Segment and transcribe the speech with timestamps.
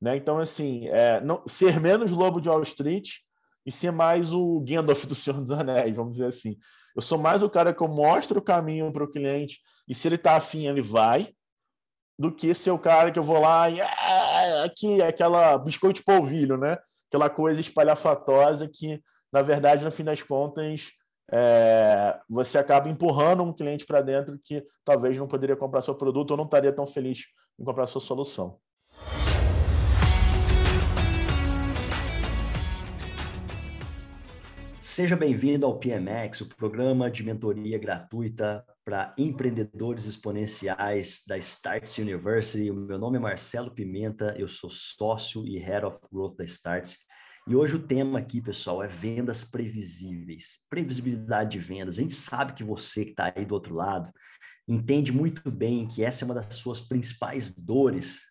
[0.00, 0.16] Né?
[0.16, 3.10] Então, assim, é, não, ser menos lobo de Wall Street
[3.64, 6.56] e ser mais o Gandalf do Senhor dos Anéis, vamos dizer assim.
[6.94, 10.08] Eu sou mais o cara que eu mostro o caminho para o cliente e se
[10.08, 11.28] ele está afim, ele vai,
[12.18, 16.04] do que ser o cara que eu vou lá e ah, aqui, aquela biscoito de
[16.04, 16.78] polvilho, né?
[17.08, 19.00] Aquela coisa espalhafatosa que,
[19.32, 20.90] na verdade, no fim das contas,
[21.30, 26.30] é, você acaba empurrando um cliente para dentro que talvez não poderia comprar seu produto
[26.30, 27.24] ou não estaria tão feliz
[27.58, 28.58] em comprar sua solução.
[34.96, 42.70] Seja bem-vindo ao PMX, o programa de mentoria gratuita para empreendedores exponenciais da Starts University.
[42.70, 46.96] O meu nome é Marcelo Pimenta, eu sou sócio e Head of Growth da Starts.
[47.46, 51.98] E hoje o tema aqui, pessoal, é vendas previsíveis, previsibilidade de vendas.
[51.98, 54.10] A gente sabe que você que está aí do outro lado
[54.66, 58.22] entende muito bem que essa é uma das suas principais dores,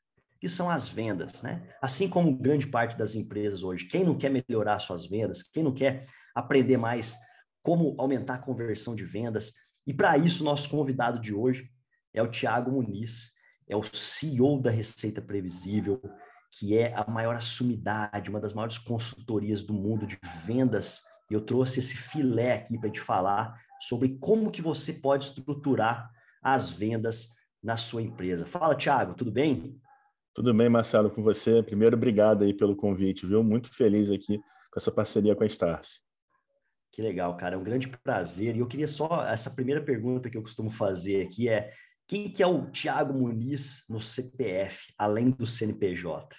[0.41, 1.61] que são as vendas, né?
[1.79, 5.71] Assim como grande parte das empresas hoje, quem não quer melhorar suas vendas, quem não
[5.71, 6.05] quer
[6.35, 7.17] aprender mais
[7.63, 9.53] como aumentar a conversão de vendas.
[9.87, 11.67] E para isso, nosso convidado de hoje
[12.13, 13.31] é o Tiago Muniz,
[13.67, 15.99] é o CEO da Receita Previsível,
[16.51, 21.01] que é a maior assumidade, uma das maiores consultorias do mundo de vendas.
[21.29, 26.11] Eu trouxe esse filé aqui para te falar sobre como que você pode estruturar
[26.41, 27.29] as vendas
[27.61, 28.45] na sua empresa.
[28.45, 29.81] Fala, Tiago, tudo bem?
[30.33, 31.63] Tudo bem, Marcelo, com você.
[31.63, 33.43] Primeiro, obrigado aí pelo convite, viu?
[33.43, 36.04] Muito feliz aqui com essa parceria com a Starce.
[36.95, 38.55] Que legal, cara, é um grande prazer.
[38.55, 41.73] E eu queria só, essa primeira pergunta que eu costumo fazer aqui é,
[42.07, 46.33] quem que é o Tiago Muniz no CPF, além do CNPJ?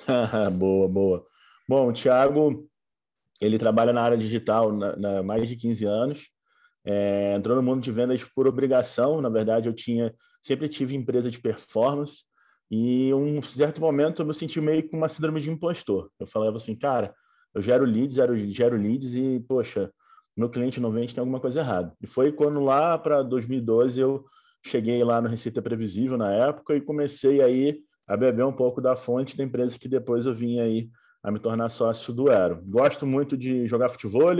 [0.58, 1.24] boa, boa.
[1.68, 2.68] Bom, o
[3.40, 6.28] ele trabalha na área digital há mais de 15 anos,
[6.84, 11.30] é, entrou no mundo de vendas por obrigação, na verdade eu tinha, sempre tive empresa
[11.30, 12.24] de performance,
[12.68, 16.10] e um certo momento eu me senti meio com uma síndrome de impostor.
[16.18, 17.14] Eu falava assim, cara,
[17.54, 19.90] eu gero leads, gero, gero leads e, poxa,
[20.36, 21.92] meu cliente não vende, tem alguma coisa errada.
[22.02, 24.24] E foi quando lá para 2012 eu
[24.64, 28.96] cheguei lá no Receita Previsível na época e comecei aí a beber um pouco da
[28.96, 30.90] fonte da empresa que depois eu vim aí
[31.22, 32.62] a me tornar sócio do Aero.
[32.68, 34.34] Gosto muito de jogar futebol,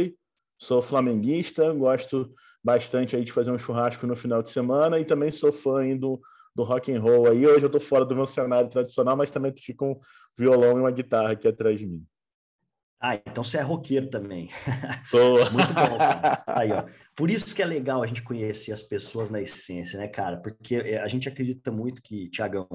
[0.59, 5.31] sou flamenguista, gosto bastante aí de fazer um churrasco no final de semana e também
[5.31, 6.21] sou fã do,
[6.55, 7.47] do rock and roll aí.
[7.47, 9.97] Hoje eu estou fora do meu cenário tradicional, mas também fica um
[10.37, 12.05] violão e uma guitarra aqui atrás de mim.
[13.07, 14.49] Ah, então você é roqueiro também.
[15.11, 15.37] Sou.
[15.53, 15.99] Muito bom.
[15.99, 16.43] Cara.
[16.49, 16.87] Aí, ó.
[17.15, 20.39] Por isso que é legal a gente conhecer as pessoas na essência, né, cara?
[20.39, 22.67] Porque é, a gente acredita muito que, Tiagão,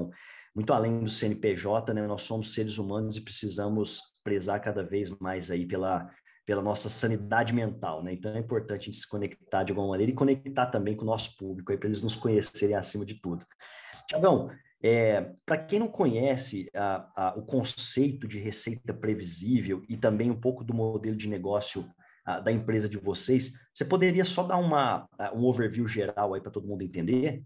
[0.54, 5.50] muito além do CNPJ, né, nós somos seres humanos e precisamos prezar cada vez mais
[5.50, 6.08] aí pela,
[6.46, 8.12] pela nossa sanidade mental, né?
[8.12, 11.06] Então é importante a gente se conectar de alguma maneira e conectar também com o
[11.06, 13.44] nosso público aí para eles nos conhecerem acima de tudo.
[14.06, 14.48] Tiagão,
[14.82, 20.40] é, Para quem não conhece a, a, o conceito de receita previsível e também um
[20.40, 21.84] pouco do modelo de negócio
[22.24, 26.50] a, da empresa de vocês, você poderia só dar uma, um overview geral aí para
[26.50, 27.42] todo mundo entender?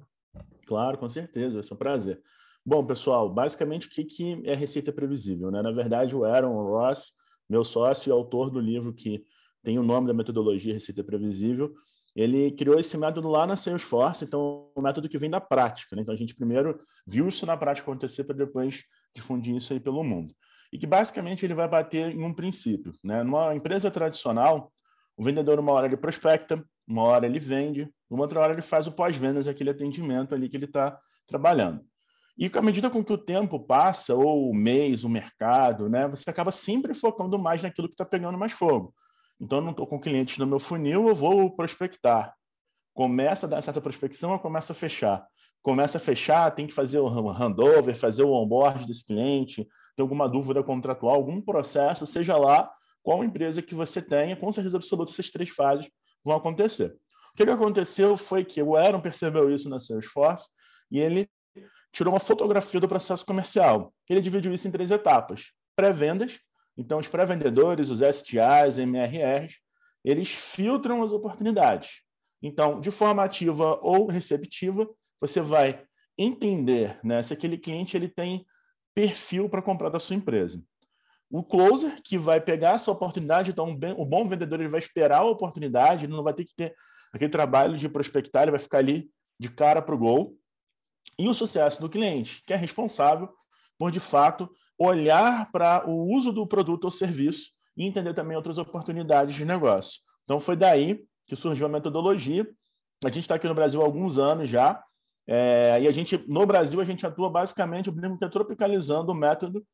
[0.66, 2.20] Claro, com certeza, é um prazer.
[2.64, 5.50] Bom, pessoal, basicamente o que, que é receita previsível?
[5.50, 5.60] Né?
[5.60, 7.12] Na verdade, o Aaron Ross,
[7.48, 9.22] meu sócio e autor do livro que
[9.62, 11.74] tem o nome da metodologia Receita Previsível,
[12.14, 15.96] ele criou esse método lá na Salesforce, então um método que vem da prática.
[15.96, 16.02] Né?
[16.02, 20.04] Então a gente primeiro viu isso na prática acontecer para depois difundir isso aí pelo
[20.04, 20.34] mundo.
[20.72, 22.92] E que basicamente ele vai bater em um princípio.
[23.02, 23.22] Né?
[23.22, 24.72] Numa empresa tradicional,
[25.16, 28.86] o vendedor uma hora ele prospecta, uma hora ele vende, uma outra hora ele faz
[28.86, 31.84] o pós-vendas, aquele atendimento ali que ele está trabalhando.
[32.36, 36.28] E à medida com que o tempo passa, ou o mês, o mercado, né, você
[36.30, 38.92] acaba sempre focando mais naquilo que está pegando mais fogo.
[39.40, 42.34] Então, eu não estou com clientes no meu funil, eu vou prospectar.
[42.92, 45.26] Começa a dar certa prospecção, eu começo a fechar.
[45.60, 50.28] Começa a fechar, tem que fazer o handover, fazer o onboard desse cliente, tem alguma
[50.28, 52.70] dúvida contratual, algum processo, seja lá
[53.02, 55.88] qual empresa que você tenha, com certeza absoluta, essas três fases
[56.24, 56.96] vão acontecer.
[57.32, 60.48] O que, que aconteceu foi que o Aaron percebeu isso na Salesforce
[60.90, 61.28] e ele
[61.92, 63.92] tirou uma fotografia do processo comercial.
[64.08, 66.40] Ele dividiu isso em três etapas: pré-vendas,
[66.76, 69.58] então, os pré-vendedores, os STAs, MRRs,
[70.04, 72.02] eles filtram as oportunidades.
[72.42, 74.88] Então, de forma ativa ou receptiva,
[75.20, 75.82] você vai
[76.18, 78.44] entender né, se aquele cliente ele tem
[78.94, 80.62] perfil para comprar da sua empresa.
[81.30, 85.24] O closer, que vai pegar essa oportunidade, então o bom vendedor ele vai esperar a
[85.24, 86.74] oportunidade, ele não vai ter que ter
[87.12, 89.10] aquele trabalho de prospectar, ele vai ficar ali
[89.40, 90.36] de cara para o gol.
[91.18, 93.28] E o sucesso do cliente, que é responsável
[93.78, 94.48] por, de fato,
[94.78, 100.00] olhar para o uso do produto ou serviço e entender também outras oportunidades de negócio.
[100.24, 102.46] Então, foi daí que surgiu a metodologia.
[103.04, 104.82] A gente está aqui no Brasil há alguns anos já,
[105.26, 109.10] é, e a gente, no Brasil, a gente atua basicamente, o brinco que é tropicalizando
[109.10, 109.64] o método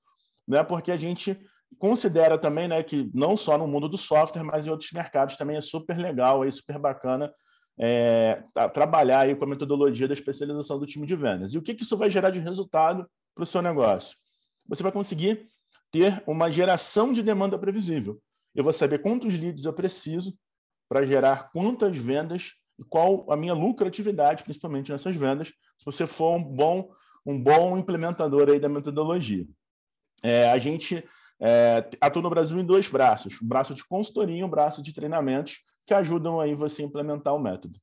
[0.50, 0.64] né?
[0.64, 1.38] Porque a gente
[1.79, 5.56] considera também, né, que não só no mundo do software, mas em outros mercados também
[5.56, 7.32] é super legal, é super bacana
[7.79, 8.43] é,
[8.75, 11.55] trabalhar aí com a metodologia da especialização do time de vendas.
[11.55, 14.19] E o que, que isso vai gerar de resultado para o seu negócio?
[14.70, 15.49] Você vai conseguir
[15.90, 18.22] ter uma geração de demanda previsível.
[18.55, 20.32] Eu vou saber quantos leads eu preciso
[20.88, 26.37] para gerar quantas vendas e qual a minha lucratividade, principalmente nessas vendas, se você for
[26.37, 26.88] um bom,
[27.26, 29.44] um bom implementador aí da metodologia.
[30.22, 31.05] É, a gente
[31.40, 34.93] é, atua no Brasil em dois braços, um braço de consultoria e um braço de
[34.93, 37.76] treinamentos, que ajudam aí você a implementar o método.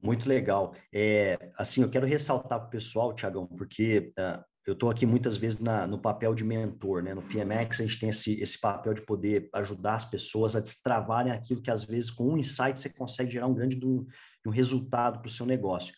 [0.00, 0.74] Muito legal.
[0.92, 5.38] É, assim, eu quero ressaltar para o pessoal, Tiagão, porque uh, eu estou aqui muitas
[5.38, 7.14] vezes na, no papel de mentor, né?
[7.14, 11.32] No PMX a gente tem esse, esse papel de poder ajudar as pessoas a destravarem
[11.32, 14.06] aquilo que às vezes com um insight você consegue gerar um grande um,
[14.46, 15.94] um resultado para o seu negócio.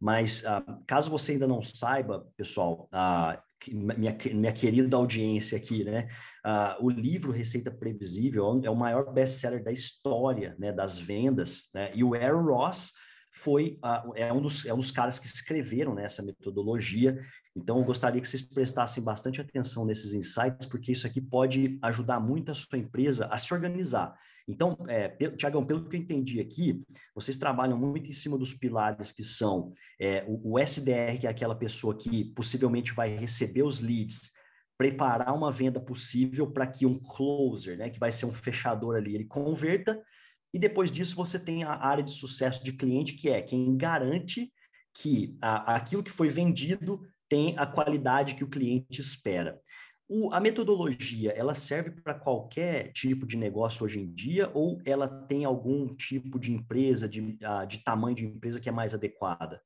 [0.00, 3.36] Mas uh, caso você ainda não saiba, pessoal, uh,
[3.72, 6.08] minha, minha querida audiência aqui, né?
[6.46, 10.70] Uh, o livro Receita Previsível é o maior best-seller da história, né?
[10.70, 11.90] Das vendas, né?
[11.92, 12.92] E o Aaron Ross
[13.32, 17.18] foi uh, é, um dos, é um dos caras que escreveram né, essa metodologia.
[17.56, 22.20] Então, eu gostaria que vocês prestassem bastante atenção nesses insights, porque isso aqui pode ajudar
[22.20, 24.14] muito a sua empresa a se organizar.
[24.46, 26.82] Então, é, Tiagão, pelo que eu entendi aqui,
[27.14, 31.30] vocês trabalham muito em cima dos pilares que são é, o, o SDR, que é
[31.30, 34.32] aquela pessoa que possivelmente vai receber os leads,
[34.76, 39.14] preparar uma venda possível para que um closer, né, que vai ser um fechador ali,
[39.14, 40.02] ele converta,
[40.52, 44.52] e depois disso você tem a área de sucesso de cliente, que é quem garante
[44.94, 49.58] que a, aquilo que foi vendido tem a qualidade que o cliente espera.
[50.06, 55.08] O, a metodologia, ela serve para qualquer tipo de negócio hoje em dia ou ela
[55.08, 59.62] tem algum tipo de empresa, de, de tamanho de empresa que é mais adequada?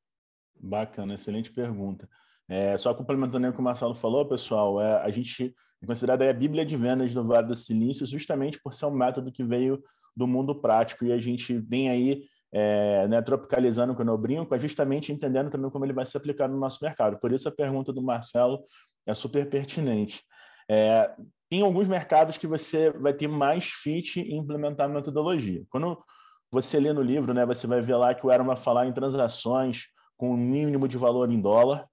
[0.55, 2.09] Bacana, excelente pergunta.
[2.49, 6.33] É, só complementando o que o Marcelo falou, pessoal, é, a gente é considerada a
[6.33, 9.83] Bíblia de Vendas do Vale do Silício justamente por ser um método que veio
[10.17, 15.13] do mundo prático e a gente vem aí é, né, tropicalizando quando eu brinco, justamente
[15.13, 17.19] entendendo também como ele vai se aplicar no nosso mercado.
[17.21, 18.63] Por isso a pergunta do Marcelo
[19.07, 20.23] é super pertinente.
[20.69, 21.15] É,
[21.51, 25.63] tem alguns mercados que você vai ter mais fit em implementar a metodologia.
[25.69, 26.03] Quando
[26.51, 28.93] você lê no livro, né, você vai ver lá que o Aaron vai falar em
[28.93, 29.85] transações
[30.17, 31.87] com um mínimo de valor em dólar.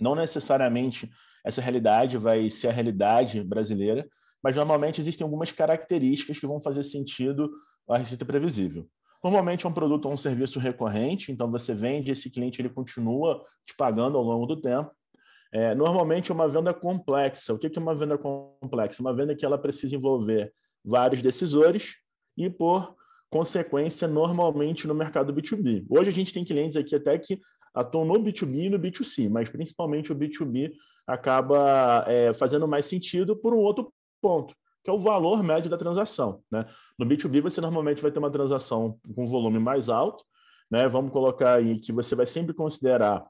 [0.00, 1.10] Não necessariamente
[1.44, 4.08] essa realidade vai ser a realidade brasileira,
[4.44, 7.50] mas normalmente existem algumas características que vão fazer sentido
[7.88, 8.86] a receita previsível.
[9.22, 13.42] Normalmente é um produto ou um serviço recorrente, então você vende, esse cliente ele continua
[13.64, 14.90] te pagando ao longo do tempo.
[15.50, 17.54] É, normalmente é uma venda complexa.
[17.54, 19.00] O que é uma venda complexa?
[19.00, 20.52] Uma venda que ela precisa envolver
[20.84, 21.94] vários decisores
[22.36, 22.94] e, por
[23.30, 25.86] consequência, normalmente no mercado B2B.
[25.88, 27.40] Hoje a gente tem clientes aqui até que
[27.74, 30.72] atuam no B2B e no B2C, mas principalmente o B2B
[31.06, 33.92] acaba é, fazendo mais sentido por um outro
[34.24, 36.42] ponto, que é o valor médio da transação.
[36.50, 36.64] Né?
[36.98, 40.24] No B2B, você normalmente vai ter uma transação com volume mais alto,
[40.70, 40.88] né?
[40.88, 43.26] vamos colocar aí que você vai sempre considerar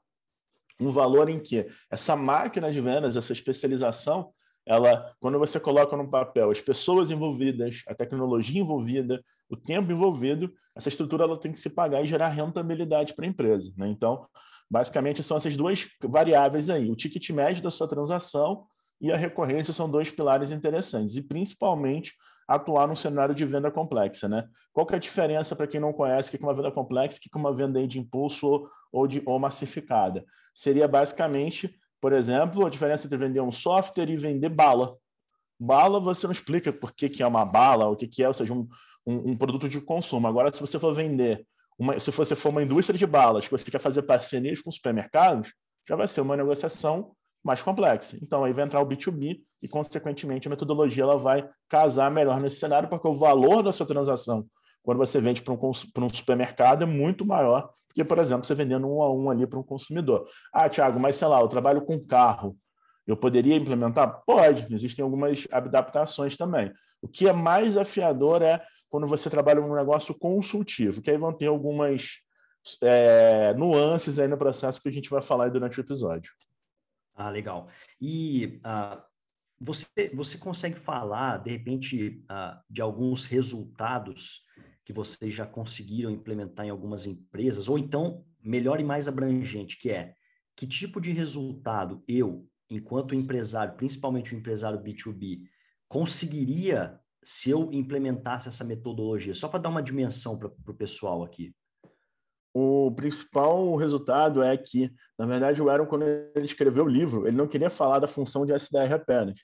[0.79, 4.31] um valor em que essa máquina de vendas, essa especialização,
[4.65, 10.51] ela, quando você coloca no papel as pessoas envolvidas, a tecnologia envolvida, o tempo envolvido,
[10.73, 13.71] essa estrutura ela tem que se pagar e gerar rentabilidade para a empresa.
[13.77, 13.89] Né?
[13.89, 14.25] Então,
[14.71, 16.89] basicamente, são essas duas variáveis aí.
[16.89, 18.65] O ticket médio da sua transação
[18.99, 21.15] e a recorrência são dois pilares interessantes.
[21.15, 22.13] E, principalmente,
[22.47, 24.27] atuar num cenário de venda complexa.
[24.27, 24.47] Né?
[24.71, 27.29] Qual que é a diferença para quem não conhece que é uma venda complexa que
[27.33, 30.23] é uma venda de impulso ou, ou, de, ou massificada?
[30.55, 34.95] seria basicamente, por exemplo, a diferença entre vender um software e vender bala.
[35.59, 38.33] Bala, você não explica por que, que é uma bala, o que, que é, ou
[38.33, 38.67] seja, um,
[39.05, 40.27] um, um produto de consumo.
[40.27, 41.45] Agora, se você for vender,
[41.77, 45.53] uma, se você for uma indústria de balas, que você quer fazer parcerias com supermercados,
[45.87, 47.11] já vai ser uma negociação
[47.45, 48.17] mais complexa.
[48.21, 52.57] Então, aí vai entrar o B2B e, consequentemente, a metodologia ela vai casar melhor nesse
[52.57, 54.45] cenário, porque o valor da sua transação
[54.85, 58.53] quando você vende para um, um supermercado é muito maior do que, por exemplo, você
[58.53, 60.27] vendendo um a um ali para um consumidor.
[60.53, 62.55] Ah, Tiago, mas sei lá, eu trabalho com carro.
[63.07, 64.21] Eu poderia implementar?
[64.25, 66.71] Pode, existem algumas adaptações também.
[67.01, 71.33] O que é mais afiador é quando você trabalha num negócio consultivo, que aí vão
[71.33, 72.19] ter algumas
[72.81, 76.31] é, nuances aí no processo que a gente vai falar durante o episódio.
[77.15, 77.69] Ah, legal.
[78.01, 79.01] E uh,
[79.59, 84.43] você, você consegue falar, de repente, uh, de alguns resultados
[84.83, 89.89] que vocês já conseguiram implementar em algumas empresas, ou então, melhor e mais abrangente, que
[89.89, 90.13] é
[90.55, 95.41] que tipo de resultado eu, enquanto empresário, principalmente o empresário B2B,
[95.87, 99.33] conseguiria se eu implementasse essa metodologia?
[99.33, 101.53] Só para dar uma dimensão para o pessoal aqui.
[102.57, 107.35] O principal resultado é que, na verdade, o Aaron, quando ele escreveu o livro, ele
[107.35, 109.41] não queria falar da função de SDR apenas,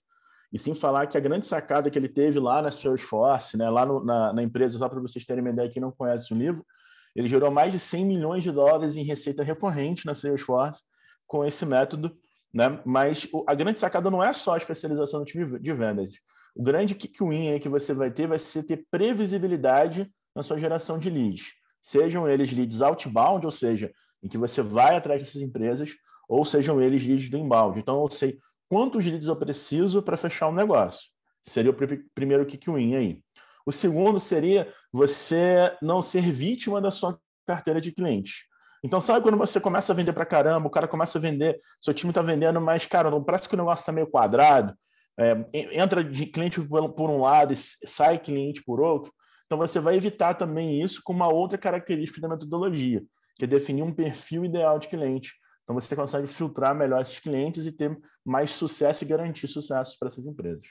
[0.50, 3.86] e sim falar que a grande sacada que ele teve lá na Salesforce, né, lá
[3.86, 6.66] no, na, na, empresa, só para vocês terem uma ideia que não conhece o livro,
[7.14, 10.84] ele gerou mais de 100 milhões de dólares em receita recorrente na Salesforce
[11.28, 12.16] com esse método,
[12.54, 12.80] né?
[12.86, 16.12] Mas o, a grande sacada não é só a especialização no time de vendas.
[16.56, 20.98] O grande kick-win aí que você vai ter vai ser ter previsibilidade na sua geração
[20.98, 21.61] de leads.
[21.82, 23.92] Sejam eles leads outbound, ou seja,
[24.24, 25.92] em que você vai atrás dessas empresas,
[26.30, 27.80] ou sejam eles leads do inbound.
[27.80, 28.38] Então, eu sei
[28.70, 31.10] quantos leads eu preciso para fechar um negócio.
[31.42, 33.20] Seria o pr primeiro kick-win aí.
[33.66, 38.44] O segundo seria você não ser vítima da sua carteira de clientes.
[38.84, 41.94] Então, sabe quando você começa a vender para caramba, o cara começa a vender, seu
[41.94, 44.74] time está vendendo, mas, cara, parece que o negócio está meio quadrado,
[45.20, 49.14] é, entra de cliente por um lado e sai cliente por outro.
[49.52, 53.04] Então, você vai evitar também isso com uma outra característica da metodologia,
[53.36, 55.34] que é definir um perfil ideal de cliente.
[55.64, 57.94] Então, você consegue filtrar melhor esses clientes e ter
[58.24, 60.66] mais sucesso e garantir sucesso para essas empresas.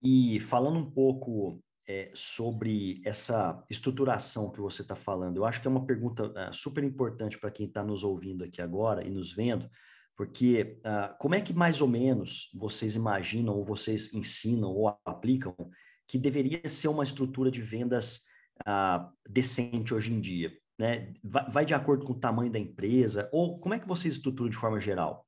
[0.00, 5.66] E falando um pouco é, sobre essa estruturação que você está falando, eu acho que
[5.66, 9.32] é uma pergunta uh, super importante para quem está nos ouvindo aqui agora e nos
[9.32, 9.68] vendo,
[10.16, 15.56] porque uh, como é que mais ou menos vocês imaginam, ou vocês ensinam, ou aplicam,
[16.12, 18.26] que deveria ser uma estrutura de vendas
[18.68, 20.52] uh, decente hoje em dia?
[20.78, 21.14] Né?
[21.24, 23.30] Vai, vai, de acordo com o tamanho da empresa?
[23.32, 25.26] Ou como é que vocês estruturam de forma geral?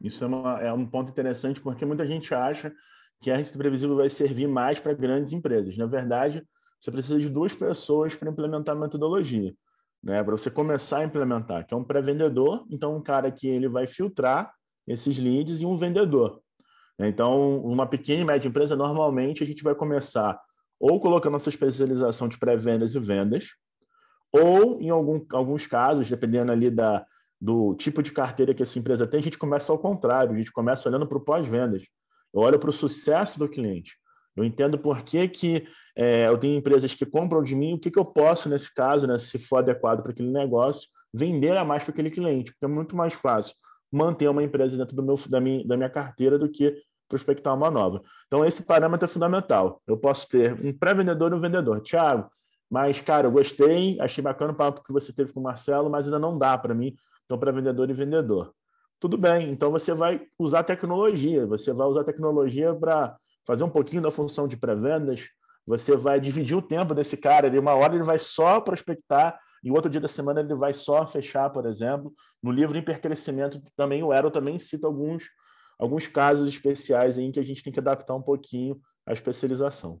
[0.00, 2.74] Isso é, uma, é um ponto interessante, porque muita gente acha
[3.20, 5.76] que a receita previsível vai servir mais para grandes empresas.
[5.76, 6.44] Na verdade,
[6.80, 9.54] você precisa de duas pessoas para implementar a metodologia,
[10.02, 10.24] né?
[10.24, 13.86] Para você começar a implementar, que é um pré-vendedor, então um cara que ele vai
[13.86, 14.52] filtrar
[14.88, 16.42] esses leads e um vendedor.
[16.98, 20.40] Então, uma pequena e média empresa, normalmente a gente vai começar
[20.78, 23.48] ou colocando nossa especialização de pré-vendas e vendas,
[24.32, 27.04] ou em algum, alguns casos, dependendo ali da,
[27.40, 30.52] do tipo de carteira que essa empresa tem, a gente começa ao contrário, a gente
[30.52, 31.84] começa olhando para o pós-vendas.
[32.34, 33.96] Eu olho para o sucesso do cliente.
[34.36, 37.90] Eu entendo por que, que é, eu tenho empresas que compram de mim, o que,
[37.90, 41.82] que eu posso, nesse caso, né, se for adequado para aquele negócio, vender a mais
[41.82, 43.54] para aquele cliente, porque é muito mais fácil
[43.96, 46.76] manter uma empresa dentro do meu, da, minha, da minha carteira do que
[47.08, 48.02] prospectar uma nova.
[48.26, 49.80] Então, esse parâmetro é fundamental.
[49.86, 51.80] Eu posso ter um pré-vendedor e um vendedor.
[51.80, 52.30] Tiago,
[52.70, 56.06] mas, cara, eu gostei, achei bacana o papo que você teve com o Marcelo, mas
[56.06, 56.94] ainda não dá para mim.
[57.24, 58.52] Então, pré-vendedor e vendedor.
[58.98, 63.14] Tudo bem, então você vai usar tecnologia, você vai usar tecnologia para
[63.46, 65.28] fazer um pouquinho da função de pré-vendas,
[65.66, 69.70] você vai dividir o tempo desse cara, ele, uma hora ele vai só prospectar, e
[69.72, 72.14] outro dia da semana ele vai só fechar, por exemplo.
[72.40, 75.24] No livro Hipercrescimento, também o Ero também cita alguns,
[75.76, 80.00] alguns casos especiais em que a gente tem que adaptar um pouquinho a especialização.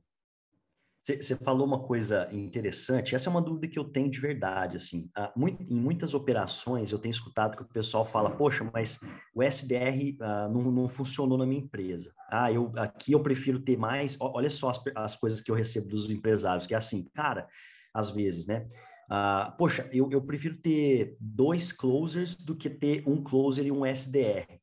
[1.02, 5.10] Você falou uma coisa interessante, essa é uma dúvida que eu tenho de verdade, assim,
[5.18, 8.98] uh, muito, em muitas operações eu tenho escutado que o pessoal fala, poxa, mas
[9.32, 13.60] o SDR uh, ah, não, não, funcionou na minha empresa, ah, eu, aqui eu prefiro
[13.60, 17.08] ter mais, olha só as, as coisas que eu recebo dos empresários, que é assim,
[17.14, 17.46] cara,
[17.94, 18.66] às vezes, né,
[19.10, 23.84] uh, poxa, eu, eu prefiro ter dois closers do que ter um closer e um
[23.84, 24.60] SDR.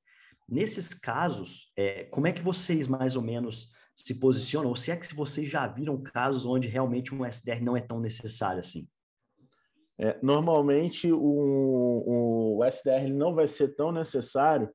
[0.48, 4.98] Nesses casos, é, como é que vocês mais ou menos se posicionam, ou se é
[4.98, 8.88] que vocês já viram casos onde realmente um SDR não é tão necessário assim?
[9.98, 14.70] É, normalmente o, o SDR não vai ser tão necessário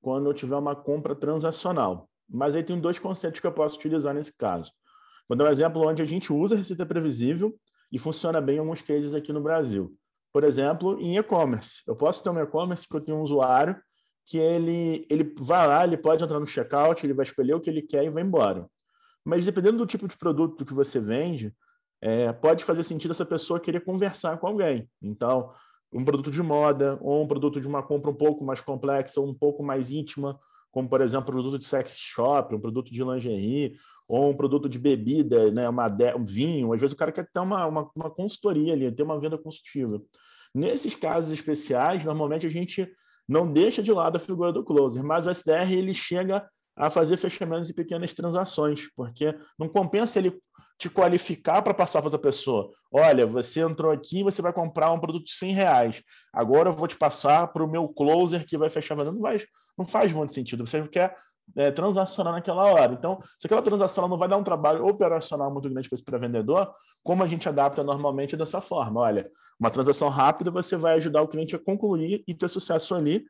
[0.00, 2.08] quando eu tiver uma compra transacional.
[2.28, 4.72] Mas aí tem dois conceitos que eu posso utilizar nesse caso.
[5.28, 7.54] Vou dar um exemplo onde a gente usa a receita previsível
[7.94, 9.96] e funciona bem em alguns cases aqui no Brasil.
[10.32, 11.80] Por exemplo, em e-commerce.
[11.86, 13.80] Eu posso ter um e-commerce que eu tenho um usuário
[14.26, 17.70] que ele, ele vai lá, ele pode entrar no checkout, ele vai escolher o que
[17.70, 18.66] ele quer e vai embora.
[19.24, 21.54] Mas dependendo do tipo de produto que você vende,
[22.00, 24.90] é, pode fazer sentido essa pessoa querer conversar com alguém.
[25.00, 25.52] Então,
[25.92, 29.28] um produto de moda, ou um produto de uma compra um pouco mais complexa, ou
[29.28, 30.36] um pouco mais íntima,
[30.72, 33.76] como, por exemplo, um produto de sex shop, um produto de lingerie,
[34.08, 36.72] ou um produto de bebida, né, uma, um vinho.
[36.72, 40.00] Às vezes o cara quer ter uma, uma, uma consultoria ali, ter uma venda consultiva.
[40.54, 42.88] Nesses casos especiais, normalmente a gente
[43.28, 46.46] não deixa de lado a figura do closer, mas o SDR ele chega
[46.76, 50.36] a fazer fechamentos em pequenas transações, porque não compensa ele
[50.76, 52.70] te qualificar para passar para outra pessoa.
[52.92, 56.02] Olha, você entrou aqui e você vai comprar um produto de 100 reais.
[56.32, 58.96] Agora eu vou te passar para o meu closer que vai fechar.
[58.96, 59.38] Não, vai,
[59.78, 60.66] não faz muito sentido.
[60.66, 61.16] Você quer
[61.56, 62.92] é, transacionar naquela hora.
[62.92, 66.72] Então, se aquela transação não vai dar um trabalho operacional muito grande para esse pré-vendedor,
[67.02, 69.00] como a gente adapta normalmente dessa forma?
[69.00, 73.24] Olha, uma transação rápida você vai ajudar o cliente a concluir e ter sucesso ali.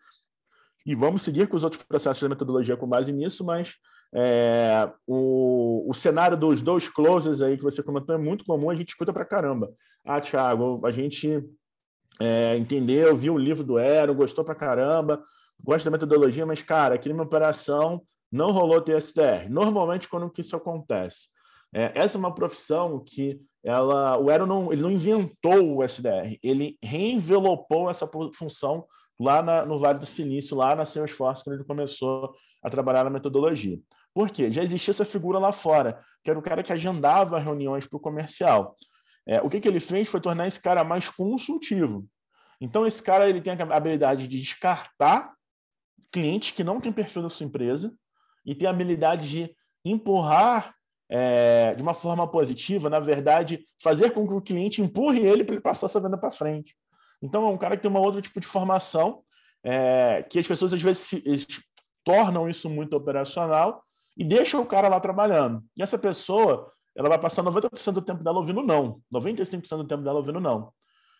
[0.86, 3.74] E vamos seguir com os outros processos de metodologia com base nisso, mas
[4.14, 8.74] é, o, o cenário dos dois closes aí que você comentou é muito comum, a
[8.74, 9.72] gente escuta para caramba.
[10.04, 11.42] Ah, Thiago, a gente
[12.20, 15.22] é, entendeu, viu o livro do Ero, gostou pra caramba,
[15.64, 19.48] gosta da metodologia, mas, cara, aqui numa operação não rolou TSDR.
[19.48, 21.28] Normalmente, quando que isso acontece?
[21.74, 26.38] É, essa é uma profissão que ela, o Ero não, ele não inventou o SDR,
[26.42, 28.86] ele reenvelopou essa função
[29.18, 33.10] lá na, no Vale do Silício, lá na Salesforce, quando ele começou a trabalhar na
[33.10, 33.78] metodologia.
[34.12, 34.52] Por quê?
[34.52, 38.00] Já existia essa figura lá fora, que era o cara que agendava reuniões para o
[38.00, 38.76] comercial.
[39.26, 42.06] É, o que, que ele fez foi tornar esse cara mais consultivo.
[42.60, 45.33] Então, esse cara ele tem a habilidade de descartar
[46.14, 47.92] clientes que não têm perfil da sua empresa
[48.46, 50.72] e tem a habilidade de empurrar
[51.10, 55.54] é, de uma forma positiva, na verdade, fazer com que o cliente empurre ele para
[55.54, 56.74] ele passar essa venda para frente.
[57.20, 59.18] Então, é um cara que tem uma outra tipo de formação,
[59.64, 61.46] é, que as pessoas às vezes se,
[62.04, 63.82] tornam isso muito operacional
[64.16, 65.64] e deixam o cara lá trabalhando.
[65.76, 70.04] E essa pessoa, ela vai passar 90% do tempo dela ouvindo não, 95% do tempo
[70.04, 70.72] dela ouvindo não.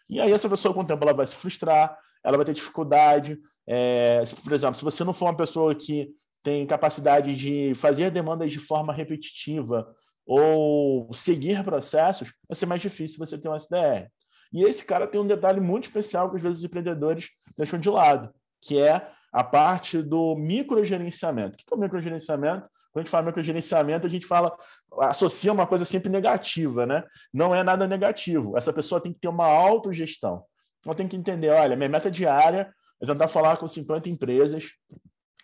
[0.09, 3.39] E aí essa pessoa, com o tempo, ela vai se frustrar, ela vai ter dificuldade.
[3.67, 6.11] É, por exemplo, se você não for uma pessoa que
[6.43, 9.87] tem capacidade de fazer demandas de forma repetitiva
[10.27, 14.09] ou seguir processos, vai ser mais difícil você ter um SDR.
[14.53, 17.89] E esse cara tem um detalhe muito especial que às vezes os empreendedores deixam de
[17.89, 21.55] lado, que é a parte do microgerenciamento.
[21.55, 22.69] O que é o microgerenciamento?
[22.93, 24.57] Quando a gente fala microgerenciamento, a gente fala,
[25.01, 27.03] associa uma coisa sempre negativa, né?
[27.33, 28.57] Não é nada negativo.
[28.57, 30.45] Essa pessoa tem que ter uma autogestão.
[30.87, 32.73] Ela tem que entender, olha, minha meta diária
[33.05, 34.71] é tentar falar com 50 empresas,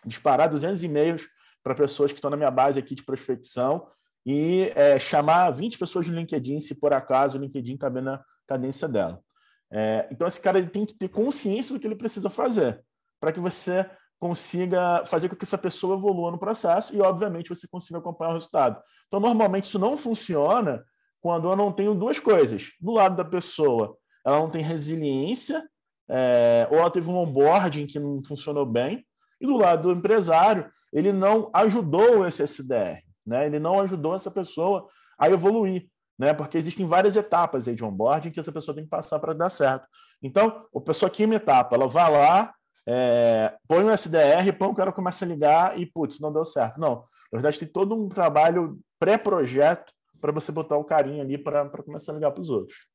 [0.05, 1.27] disparar 200 e-mails
[1.63, 3.87] para pessoas que estão na minha base aqui de prospecção
[4.25, 8.87] e é, chamar 20 pessoas no LinkedIn, se por acaso o LinkedIn caber na cadência
[8.87, 9.19] dela.
[9.71, 12.83] É, então, esse cara ele tem que ter consciência do que ele precisa fazer
[13.19, 13.89] para que você
[14.19, 18.33] consiga fazer com que essa pessoa evolua no processo e, obviamente, você consiga acompanhar o
[18.33, 18.81] resultado.
[19.07, 20.83] Então, normalmente, isso não funciona
[21.19, 22.71] quando eu não tenho duas coisas.
[22.79, 25.67] Do lado da pessoa, ela não tem resiliência,
[26.11, 29.05] é, ou ela teve um onboarding que não funcionou bem,
[29.39, 33.45] e do lado do empresário, ele não ajudou esse SDR, né?
[33.45, 34.87] ele não ajudou essa pessoa
[35.17, 35.89] a evoluir
[36.21, 36.35] né?
[36.35, 39.49] Porque existem várias etapas aí de onboarding que essa pessoa tem que passar para dar
[39.49, 39.87] certo.
[40.21, 42.53] Então, a pessoa aqui etapa, ela vai lá,
[42.87, 46.79] é, põe um SDR, põe o cara começa a ligar e, putz, não deu certo.
[46.79, 46.97] Não,
[47.31, 52.11] na verdade tem todo um trabalho pré-projeto para você botar o carinho ali para começar
[52.11, 52.85] a ligar para os outros.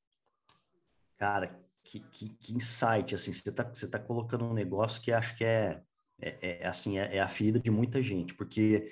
[1.18, 5.36] Cara, que, que, que, insight, assim, você está você tá colocando um negócio que acho
[5.36, 5.80] que é,
[6.20, 8.90] é, é assim, é, é, a ferida de muita gente, porque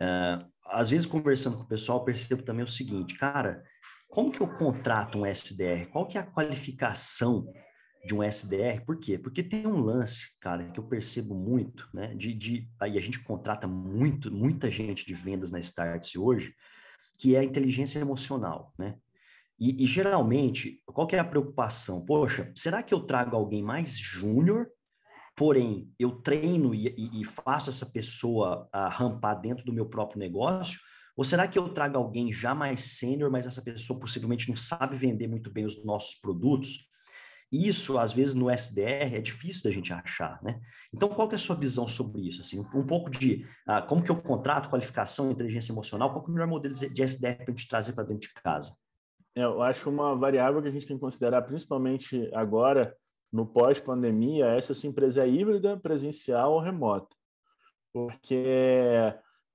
[0.00, 3.62] uh, às vezes, conversando com o pessoal, percebo também o seguinte, cara,
[4.08, 5.86] como que eu contrato um SDR?
[5.90, 7.46] Qual que é a qualificação
[8.04, 8.84] de um SDR?
[8.84, 9.18] Por quê?
[9.18, 12.14] Porque tem um lance, cara, que eu percebo muito, né?
[12.14, 16.54] De, de aí a gente contrata muito, muita gente de vendas na Startse hoje,
[17.18, 18.96] que é a inteligência emocional, né?
[19.62, 22.04] E, e, geralmente, qual que é a preocupação?
[22.04, 24.66] Poxa, será que eu trago alguém mais júnior
[25.36, 30.18] porém eu treino e, e, e faço essa pessoa a rampar dentro do meu próprio
[30.18, 30.80] negócio?
[31.16, 34.96] Ou será que eu trago alguém já mais sênior, mas essa pessoa possivelmente não sabe
[34.96, 36.90] vender muito bem os nossos produtos?
[37.50, 40.58] Isso, às vezes, no SDR é difícil da gente achar, né?
[40.92, 42.40] Então, qual é a sua visão sobre isso?
[42.40, 46.32] Assim, um, pouco de ah, como que eu contrato, qualificação, inteligência emocional, qual é o
[46.32, 48.74] melhor modelo de SDR para a gente trazer para dentro de casa?
[49.34, 52.94] É, eu acho uma variável que a gente tem que considerar, principalmente agora,
[53.32, 57.16] no pós-pandemia é se a sua empresa é híbrida, presencial ou remota.
[57.92, 58.44] Porque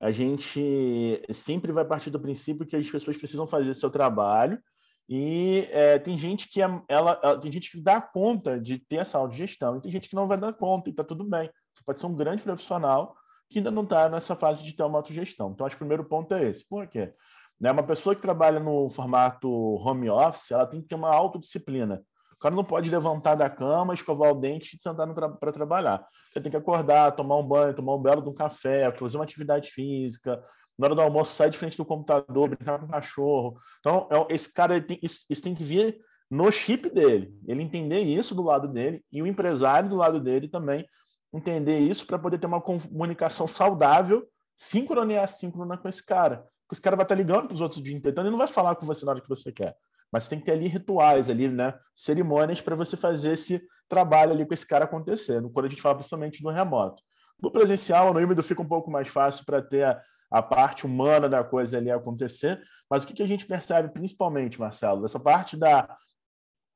[0.00, 4.60] a gente sempre vai partir do princípio que as pessoas precisam fazer seu trabalho
[5.08, 8.96] e é, tem gente que é, ela, ela, tem gente que dá conta de ter
[8.96, 11.50] essa autogestão e tem gente que não vai dar conta e está tudo bem.
[11.72, 13.16] Você pode ser um grande profissional
[13.48, 15.50] que ainda não está nessa fase de ter uma autogestão.
[15.50, 16.68] Então, acho que o primeiro ponto é esse.
[16.68, 17.14] Por quê?
[17.60, 22.02] Né, uma pessoa que trabalha no formato home office, ela tem que ter uma autodisciplina.
[22.34, 26.06] O cara não pode levantar da cama, escovar o dente e sentar tra para trabalhar.
[26.32, 29.24] Você tem que acordar, tomar um banho, tomar um belo de um café, fazer uma
[29.24, 30.40] atividade física.
[30.78, 33.54] Na hora do almoço, sair de frente do computador, brincar com o cachorro.
[33.80, 35.98] Então, é esse cara, tem, isso, isso tem que vir
[36.30, 37.34] no chip dele.
[37.48, 40.86] Ele entender isso do lado dele e o empresário do lado dele também
[41.34, 46.46] entender isso para poder ter uma comunicação saudável, síncrona e assíncrona com esse cara.
[46.68, 48.38] Porque esse cara vai estar ligando para os outros o dia inteiro, então ele não
[48.38, 49.74] vai falar com você na hora que você quer
[50.10, 51.74] mas tem que ter ali rituais ali, né?
[51.94, 55.96] Cerimônias para você fazer esse trabalho ali com esse cara acontecendo, quando a gente fala
[55.96, 57.02] principalmente no remoto.
[57.40, 60.00] No presencial, no híbrido fica um pouco mais fácil para ter a,
[60.30, 64.58] a, parte humana da coisa ali acontecer, mas o que, que a gente percebe principalmente,
[64.58, 65.04] Marcelo?
[65.04, 65.96] Essa parte da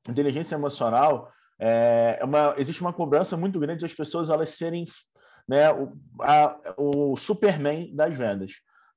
[0.07, 4.85] inteligência emocional, é, é uma, existe uma cobrança muito grande das pessoas elas serem
[5.47, 8.53] né, o, a, o Superman das vendas.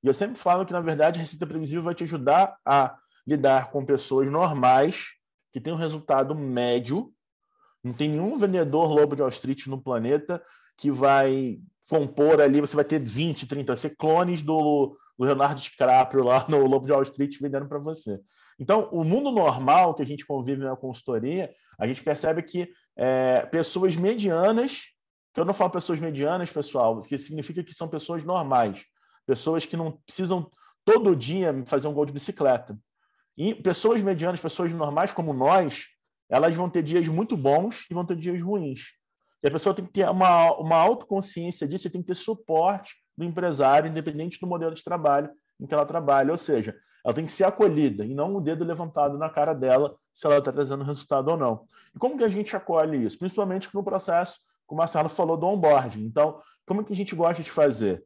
[0.07, 3.71] E eu sempre falo que, na verdade, a receita previsível vai te ajudar a lidar
[3.71, 5.07] com pessoas normais
[5.51, 7.11] que tem um resultado médio.
[7.83, 10.41] Não tem nenhum vendedor lobo de Wall Street no planeta
[10.77, 15.59] que vai compor ali, você vai ter 20, 30, vai ser clones do, do Leonardo
[15.59, 18.17] DiCaprio lá no Lobo de Wall Street vendendo para você.
[18.57, 23.45] Então, o mundo normal que a gente convive na consultoria, a gente percebe que é,
[23.47, 24.83] pessoas medianas,
[25.33, 28.85] que eu não falo pessoas medianas, pessoal, que significa que são pessoas normais,
[29.27, 30.49] pessoas que não precisam
[30.85, 32.79] todo dia fazer um gol de bicicleta.
[33.37, 35.85] E pessoas medianas, pessoas normais como nós,
[36.29, 38.93] elas vão ter dias muito bons e vão ter dias ruins.
[39.43, 42.95] E a pessoa tem que ter uma, uma autoconsciência disso e tem que ter suporte
[43.15, 46.31] do empresário, independente do modelo de trabalho em que ela trabalha.
[46.31, 49.95] Ou seja, ela tem que ser acolhida e não o dedo levantado na cara dela
[50.11, 51.65] se ela está trazendo resultado ou não.
[51.95, 53.19] E como que a gente acolhe isso?
[53.19, 56.03] Principalmente no processo, como o Marcelo falou, do onboarding.
[56.03, 58.03] Então, como que a gente gosta de fazer?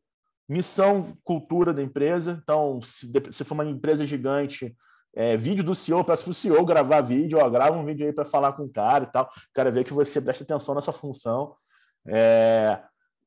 [0.47, 2.39] Missão, cultura da empresa.
[2.41, 4.75] Então, se, se for uma empresa gigante,
[5.13, 8.13] é, vídeo do CEO, peço para o CEO gravar vídeo, ó, grava um vídeo aí
[8.13, 9.25] para falar com o cara e tal.
[9.25, 11.55] O cara que você presta atenção nessa função.
[12.07, 12.81] É,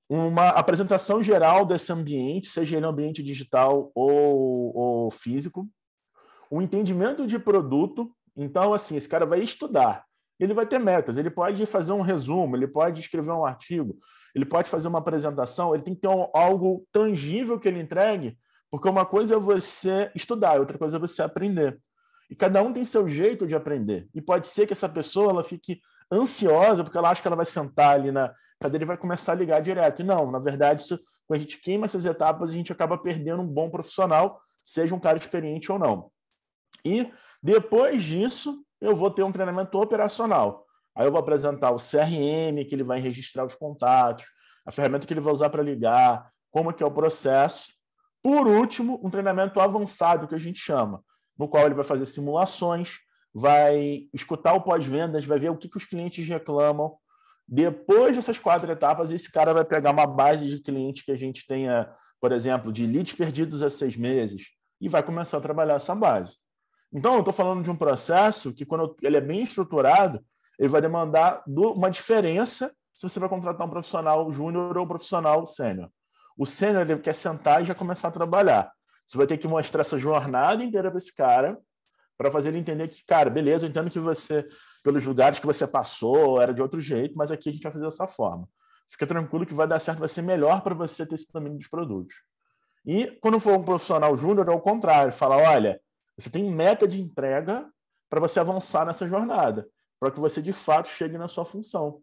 [0.09, 5.69] uma apresentação geral desse ambiente, seja ele um ambiente digital ou, ou físico.
[6.51, 8.15] Um entendimento de produto.
[8.37, 10.05] Então, assim, esse cara vai estudar.
[10.45, 13.99] Ele vai ter metas, ele pode fazer um resumo, ele pode escrever um artigo,
[14.35, 18.39] ele pode fazer uma apresentação, ele tem que ter um, algo tangível que ele entregue
[18.75, 21.81] porque uma coisa é você estudar, outra coisa é você aprender.
[22.29, 24.09] E cada um tem seu jeito de aprender.
[24.13, 25.81] E pode ser que essa pessoa ela fique
[26.11, 29.37] ansiosa porque ela acha que ela vai sentar ali na cadeira e vai começar a
[29.37, 30.03] ligar direto.
[30.03, 33.43] E não, na verdade, isso, quando a gente queima essas etapas, a gente acaba perdendo
[33.43, 36.11] um bom profissional, seja um cara experiente ou não.
[36.85, 37.09] E
[37.41, 40.67] depois disso, eu vou ter um treinamento operacional.
[40.95, 44.27] Aí eu vou apresentar o CRM, que ele vai registrar os contatos,
[44.65, 47.69] a ferramenta que ele vai usar para ligar, como que é o processo.
[48.23, 51.03] Por último, um treinamento avançado que a gente chama,
[51.37, 52.99] no qual ele vai fazer simulações,
[53.35, 56.97] vai escutar o pós-vendas, vai ver o que, que os clientes reclamam.
[57.49, 61.47] Depois dessas quatro etapas, esse cara vai pegar uma base de clientes que a gente
[61.47, 65.95] tenha, por exemplo, de leads perdidos há seis meses, e vai começar a trabalhar essa
[65.95, 66.44] base.
[66.95, 70.25] Então, eu estou falando de um processo que, quando ele é bem estruturado,
[70.59, 75.45] ele vai demandar uma diferença se você vai contratar um profissional júnior ou um profissional
[75.45, 75.91] sênior.
[76.39, 78.73] O sênior ele quer sentar e já começar a trabalhar.
[79.05, 81.59] Você vai ter que mostrar essa jornada inteira para esse cara,
[82.17, 84.47] para fazer ele entender que, cara, beleza, eu entendo que você,
[84.85, 87.85] pelos lugares que você passou, era de outro jeito, mas aqui a gente vai fazer
[87.85, 88.49] dessa forma.
[88.89, 91.69] Fica tranquilo que vai dar certo, vai ser melhor para você ter esse domínio dos
[91.69, 92.15] produtos.
[92.87, 95.81] E quando for um profissional júnior, é o contrário, fala, olha,
[96.17, 97.69] você tem meta de entrega
[98.09, 102.01] para você avançar nessa jornada, para que você de fato chegue na sua função.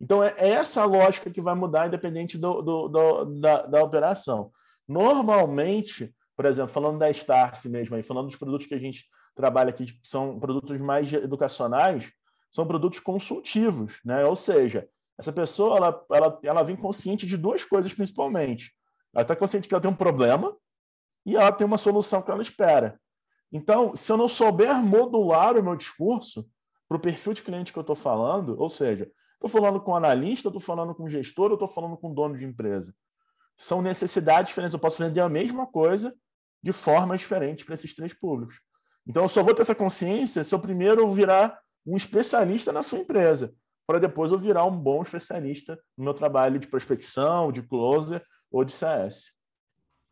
[0.00, 4.52] Então, é, é essa lógica que vai mudar independente do, do, do da, da, operação.
[4.86, 9.70] Normalmente, por exemplo, falando da Starce mesmo, aí, falando dos produtos que a gente trabalha
[9.70, 12.12] aqui, que são produtos mais educacionais,
[12.50, 14.24] são produtos consultivos, né?
[14.24, 18.72] Ou seja, essa pessoa ela, ela, ela vem consciente de duas coisas principalmente.
[19.12, 20.56] Ela está consciente que ela tem um problema
[21.26, 22.98] e ela tem uma solução que ela espera.
[23.52, 26.48] Então, se eu não souber modular o meu discurso
[26.88, 30.48] para o perfil de cliente que eu estou falando, ou seja, Estou falando com analista,
[30.48, 32.92] estou falando com gestor, ou estou falando com dono de empresa.
[33.56, 34.74] São necessidades diferentes.
[34.74, 36.12] Eu posso vender a mesma coisa
[36.60, 38.60] de formas diferentes para esses três públicos.
[39.06, 41.56] Então, eu só vou ter essa consciência se eu primeiro virar
[41.86, 43.54] um especialista na sua empresa,
[43.86, 48.64] para depois eu virar um bom especialista no meu trabalho de prospecção, de closer ou
[48.64, 49.37] de CS.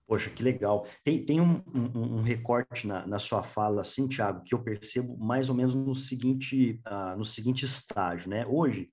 [0.07, 0.87] Poxa, que legal.
[1.03, 5.17] Tem, tem um, um, um recorte na, na, sua fala, assim, Thiago, que eu percebo
[5.19, 8.47] mais ou menos no seguinte, uh, no seguinte estágio, né?
[8.47, 8.89] Hoje,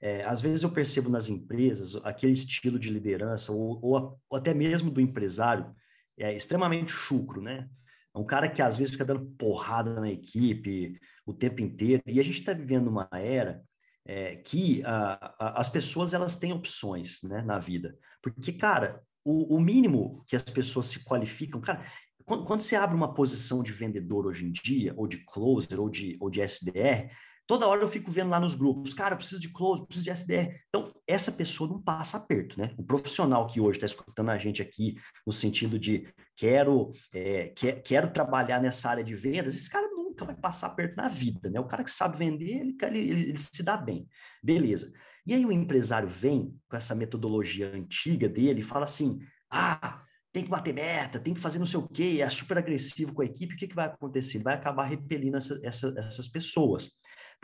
[0.00, 4.54] é, às vezes eu percebo nas empresas aquele estilo de liderança, ou, ou, ou até
[4.54, 5.74] mesmo do empresário,
[6.16, 7.68] é extremamente chucro, né?
[8.14, 12.02] É um cara que às vezes fica dando porrada na equipe o tempo inteiro.
[12.06, 13.60] E a gente está vivendo uma era
[14.04, 17.98] é, que a, a, as pessoas elas têm opções né, na vida.
[18.22, 21.84] Porque, cara, o, o mínimo que as pessoas se qualificam, cara,
[22.24, 25.90] quando, quando, você abre uma posição de vendedor hoje em dia, ou de closer, ou
[25.90, 27.10] de, ou de SDR,
[27.46, 30.10] Toda hora eu fico vendo lá nos grupos, cara, eu preciso de close, preciso de
[30.10, 30.50] SDR.
[30.68, 32.74] Então, essa pessoa não passa aperto, né?
[32.78, 34.94] O profissional que hoje está escutando a gente aqui,
[35.26, 40.24] no sentido de quero, é, quer, quero trabalhar nessa área de vendas, esse cara nunca
[40.24, 41.60] vai passar aperto na vida, né?
[41.60, 44.08] O cara que sabe vender, ele, ele, ele, se dá bem.
[44.42, 44.90] Beleza.
[45.26, 50.44] E aí o empresário vem com essa metodologia antiga dele e fala assim: ah, tem
[50.44, 53.26] que bater meta, tem que fazer não sei o quê, é super agressivo com a
[53.26, 54.38] equipe, o que, que vai acontecer?
[54.38, 56.90] Ele vai acabar repelindo essa, essa, essas pessoas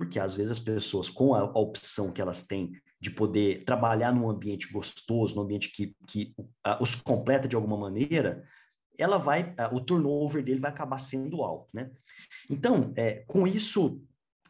[0.01, 4.15] porque às vezes as pessoas, com a, a opção que elas têm de poder trabalhar
[4.15, 8.43] num ambiente gostoso, num ambiente que, que uh, os completa de alguma maneira,
[8.97, 11.91] ela vai, uh, o turnover dele vai acabar sendo alto, né?
[12.49, 14.03] Então, é, com isso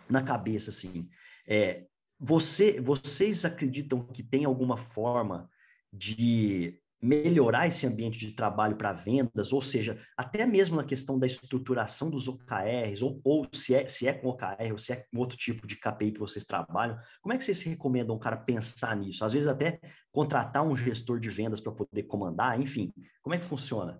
[0.08, 1.08] na cabeça, assim,
[1.48, 1.84] é,
[2.20, 5.48] você, vocês acreditam que tem alguma forma
[5.90, 11.26] de melhorar esse ambiente de trabalho para vendas, ou seja, até mesmo na questão da
[11.26, 15.18] estruturação dos OKRs, ou, ou se, é, se é com OKR, ou se é com
[15.18, 18.94] outro tipo de KPI que vocês trabalham, como é que vocês recomendam o cara pensar
[18.94, 19.24] nisso?
[19.24, 19.80] Às vezes até
[20.12, 23.98] contratar um gestor de vendas para poder comandar, enfim, como é que funciona?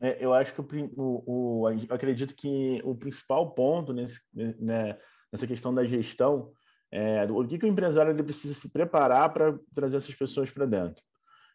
[0.00, 4.98] É, eu acho que o, o, o, acredito que o principal ponto nesse, né,
[5.32, 6.52] nessa questão da gestão
[6.92, 10.66] é o que, que o empresário ele precisa se preparar para trazer essas pessoas para
[10.66, 11.02] dentro.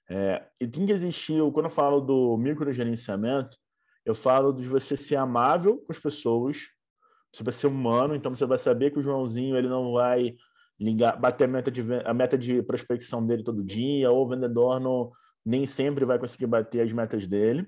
[0.10, 3.58] É, e tem que existir, quando eu falo do microgerenciamento,
[4.06, 6.68] eu falo de você ser amável com as pessoas,
[7.32, 10.36] você vai ser humano, então você vai saber que o Joãozinho ele não vai
[10.80, 14.80] ligar, bater a meta de, a meta de prospecção dele todo dia, ou o vendedor
[14.80, 15.12] não,
[15.46, 17.66] nem sempre vai conseguir bater as metas dele.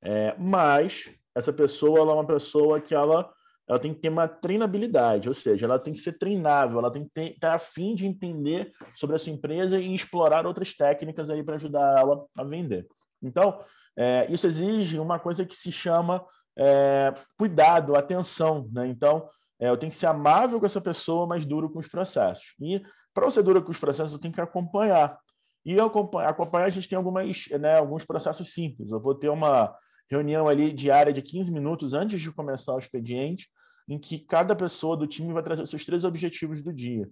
[0.00, 3.30] É, mas essa pessoa ela é uma pessoa que ela
[3.68, 7.04] ela tem que ter uma treinabilidade, ou seja, ela tem que ser treinável, ela tem
[7.04, 11.42] que estar tá afim de entender sobre a sua empresa e explorar outras técnicas aí
[11.42, 12.86] para ajudar ela a vender.
[13.22, 13.58] Então,
[13.96, 16.24] é, isso exige uma coisa que se chama
[16.58, 18.86] é, cuidado, atenção, né?
[18.86, 22.54] Então, é, eu tenho que ser amável com essa pessoa, mas duro com os processos.
[22.60, 22.82] E
[23.14, 25.16] para ser duro com os processos, eu tenho que acompanhar.
[25.64, 28.90] E acompanhar, acompanhar a gente tem algumas, né, alguns processos simples.
[28.90, 29.74] Eu vou ter uma
[30.10, 33.48] reunião ali diária de 15 minutos antes de começar o expediente,
[33.88, 37.08] em que cada pessoa do time vai trazer os seus três objetivos do dia.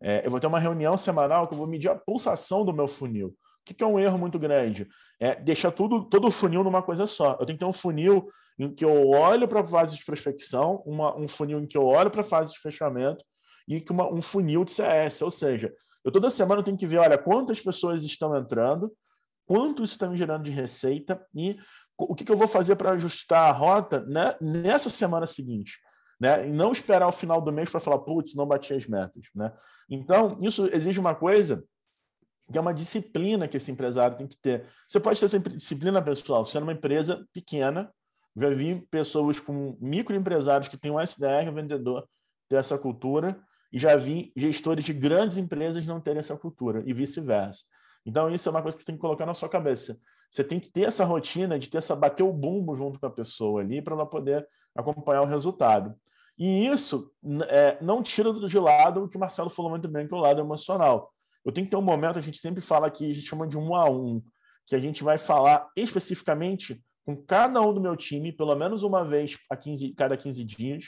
[0.00, 2.88] É, eu vou ter uma reunião semanal que eu vou medir a pulsação do meu
[2.88, 3.28] funil.
[3.28, 4.88] O que, que é um erro muito grande?
[5.20, 7.32] É deixar tudo, todo o funil numa coisa só.
[7.32, 8.24] Eu tenho que ter um funil
[8.58, 11.84] em que eu olho para a fase de prospecção, uma, um funil em que eu
[11.84, 13.24] olho para a fase de fechamento
[13.68, 15.20] e que uma, um funil de CS.
[15.22, 18.90] Ou seja, eu toda semana tenho que ver, olha, quantas pessoas estão entrando,
[19.46, 21.56] quanto isso está me gerando de receita e
[22.08, 25.78] o que, que eu vou fazer para ajustar a rota né, nessa semana seguinte.
[26.20, 26.48] Né?
[26.48, 29.24] E não esperar o final do mês para falar, putz, não bati as metas.
[29.34, 29.52] Né?
[29.88, 31.64] Então, isso exige uma coisa
[32.50, 34.66] que é uma disciplina que esse empresário tem que ter.
[34.86, 37.92] Você pode ter essa disciplina pessoal, sendo uma empresa pequena,
[38.36, 42.06] já vi pessoas com microempresários que têm um SDR, vendedor,
[42.48, 43.40] ter essa cultura,
[43.72, 47.64] e já vi gestores de grandes empresas não terem essa cultura, e vice-versa.
[48.04, 49.96] Então, isso é uma coisa que você tem que colocar na sua cabeça.
[50.30, 53.10] Você tem que ter essa rotina de ter essa bater o bumbo junto com a
[53.10, 55.94] pessoa ali para ela poder acompanhar o resultado.
[56.38, 57.12] E isso
[57.48, 60.20] é, não tira de lado o que o Marcelo falou muito bem, que é o
[60.20, 61.12] lado emocional.
[61.44, 63.58] Eu tenho que ter um momento, a gente sempre fala aqui, a gente chama de
[63.58, 64.22] um a um,
[64.66, 69.04] que a gente vai falar especificamente com cada um do meu time, pelo menos uma
[69.04, 70.84] vez a 15, cada 15 dias,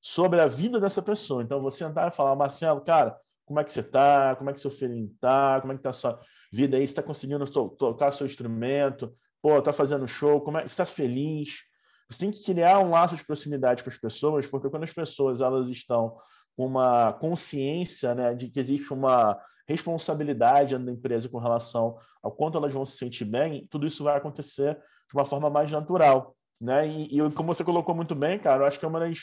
[0.00, 1.42] sobre a vida dessa pessoa.
[1.42, 4.36] Então, eu vou sentar e falar, Marcelo, cara, como é que você está?
[4.36, 5.60] Como é que seu filho está?
[5.60, 6.20] Como é que a sua
[6.52, 10.84] vida aí, está conseguindo to tocar seu instrumento, pô, está fazendo show, como é, está
[10.84, 11.62] feliz.
[12.08, 15.40] Você tem que criar um laço de proximidade com as pessoas, porque quando as pessoas
[15.40, 16.16] elas estão
[16.54, 22.58] com uma consciência né, de que existe uma responsabilidade da empresa com relação ao quanto
[22.58, 26.36] elas vão se sentir bem, tudo isso vai acontecer de uma forma mais natural.
[26.60, 26.86] Né?
[26.86, 29.20] E, e como você colocou muito bem, cara, eu acho que é uma das,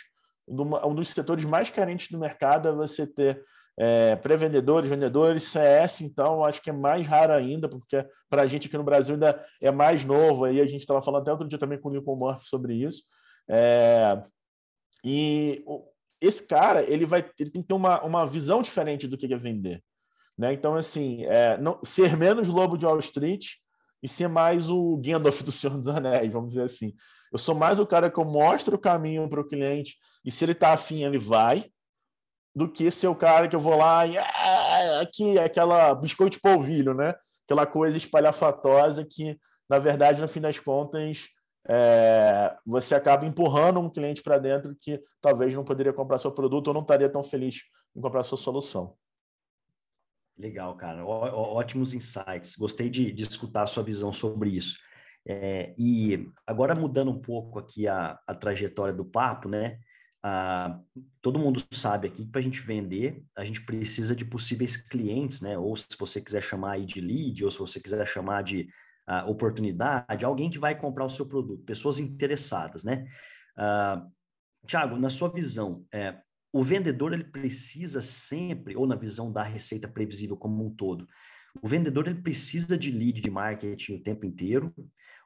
[0.47, 3.43] um dos setores mais carentes do mercado é você ter
[3.81, 8.67] é, pré-vendedores, vendedores, CS, então acho que é mais raro ainda, porque para a gente
[8.67, 10.43] aqui no Brasil ainda é mais novo.
[10.43, 13.03] Aí a gente estava falando até outro dia também com o Nico Murphy sobre isso.
[13.49, 14.21] É,
[15.05, 15.63] e
[16.19, 19.37] esse cara ele vai ele tem que ter uma, uma visão diferente do que é
[19.37, 19.81] vender.
[20.37, 20.51] Né?
[20.51, 23.45] Então, assim, é, não, ser menos lobo de Wall Street
[24.03, 26.93] e ser mais o Gandalf do Senhor dos Anéis, vamos dizer assim.
[27.31, 30.43] Eu sou mais o cara que eu mostro o caminho para o cliente e se
[30.43, 31.63] ele está afim, ele vai
[32.59, 36.41] do que ser o cara que eu vou lá e ah, aqui aquela biscoito de
[36.41, 37.15] polvilho, né?
[37.45, 41.29] Aquela coisa espalhafatosa que, na verdade, no fim das contas,
[41.69, 46.67] é, você acaba empurrando um cliente para dentro que talvez não poderia comprar seu produto
[46.67, 47.61] ou não estaria tão feliz
[47.95, 48.93] em comprar sua solução.
[50.37, 51.05] Legal, cara.
[51.05, 52.57] Ó, ótimos insights.
[52.57, 54.77] Gostei de, de, escutar a sua visão sobre isso.
[55.25, 59.79] É, e agora mudando um pouco aqui a, a trajetória do papo, né?
[60.21, 60.79] Ah,
[61.21, 65.41] todo mundo sabe aqui que para a gente vender, a gente precisa de possíveis clientes,
[65.41, 65.57] né?
[65.57, 68.67] Ou se você quiser chamar aí de lead, ou se você quiser chamar de
[69.07, 73.07] ah, oportunidade, alguém que vai comprar o seu produto, pessoas interessadas, né?
[73.57, 74.05] Ah,
[74.65, 76.19] Tiago, na sua visão, é,
[76.51, 81.07] o vendedor ele precisa sempre, ou na visão da receita previsível como um todo,
[81.61, 84.73] o vendedor ele precisa de lead de marketing o tempo inteiro,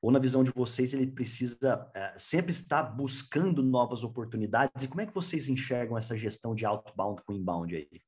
[0.03, 4.83] ou na visão de vocês, ele precisa é, sempre estar buscando novas oportunidades?
[4.83, 8.01] E como é que vocês enxergam essa gestão de outbound com inbound aí?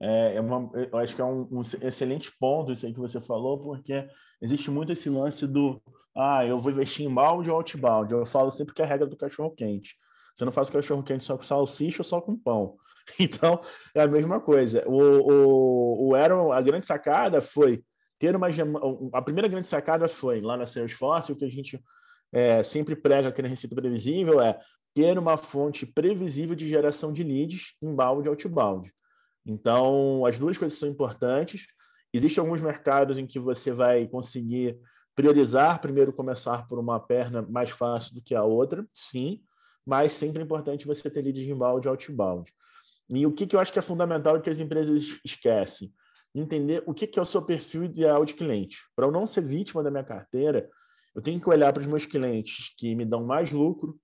[0.00, 3.20] É, é uma, eu acho que é um, um, excelente ponto isso aí que você
[3.20, 4.06] falou, porque
[4.40, 5.82] existe muito esse lance do
[6.16, 8.12] ah, eu vou investir em inbound ou outbound.
[8.12, 9.96] Eu falo sempre que é a regra do cachorro quente.
[10.36, 12.76] Você não faz cachorro quente só com salsicha ou só com pão.
[13.18, 13.60] Então,
[13.96, 14.84] é a mesma coisa.
[14.86, 17.82] O, o, o Aaron, a grande sacada foi
[18.22, 18.46] ter uma.
[19.12, 21.82] A primeira grande sacada foi lá na Salesforce, o que a gente
[22.32, 24.60] é, sempre prega aqui na Receita Previsível é
[24.94, 28.92] ter uma fonte previsível de geração de leads inbound e outbound.
[29.44, 31.66] Então, as duas coisas são importantes.
[32.12, 34.78] Existem alguns mercados em que você vai conseguir
[35.16, 39.42] priorizar, primeiro começar por uma perna mais fácil do que a outra, sim,
[39.84, 42.52] mas sempre é importante você ter leads inbound e outbound.
[43.10, 45.92] E o que, que eu acho que é fundamental que as empresas esquecem?
[46.34, 48.78] Entender o que, que é o seu perfil ideal de cliente.
[48.96, 50.68] Para eu não ser vítima da minha carteira,
[51.14, 53.98] eu tenho que olhar para os meus clientes que me dão mais lucro,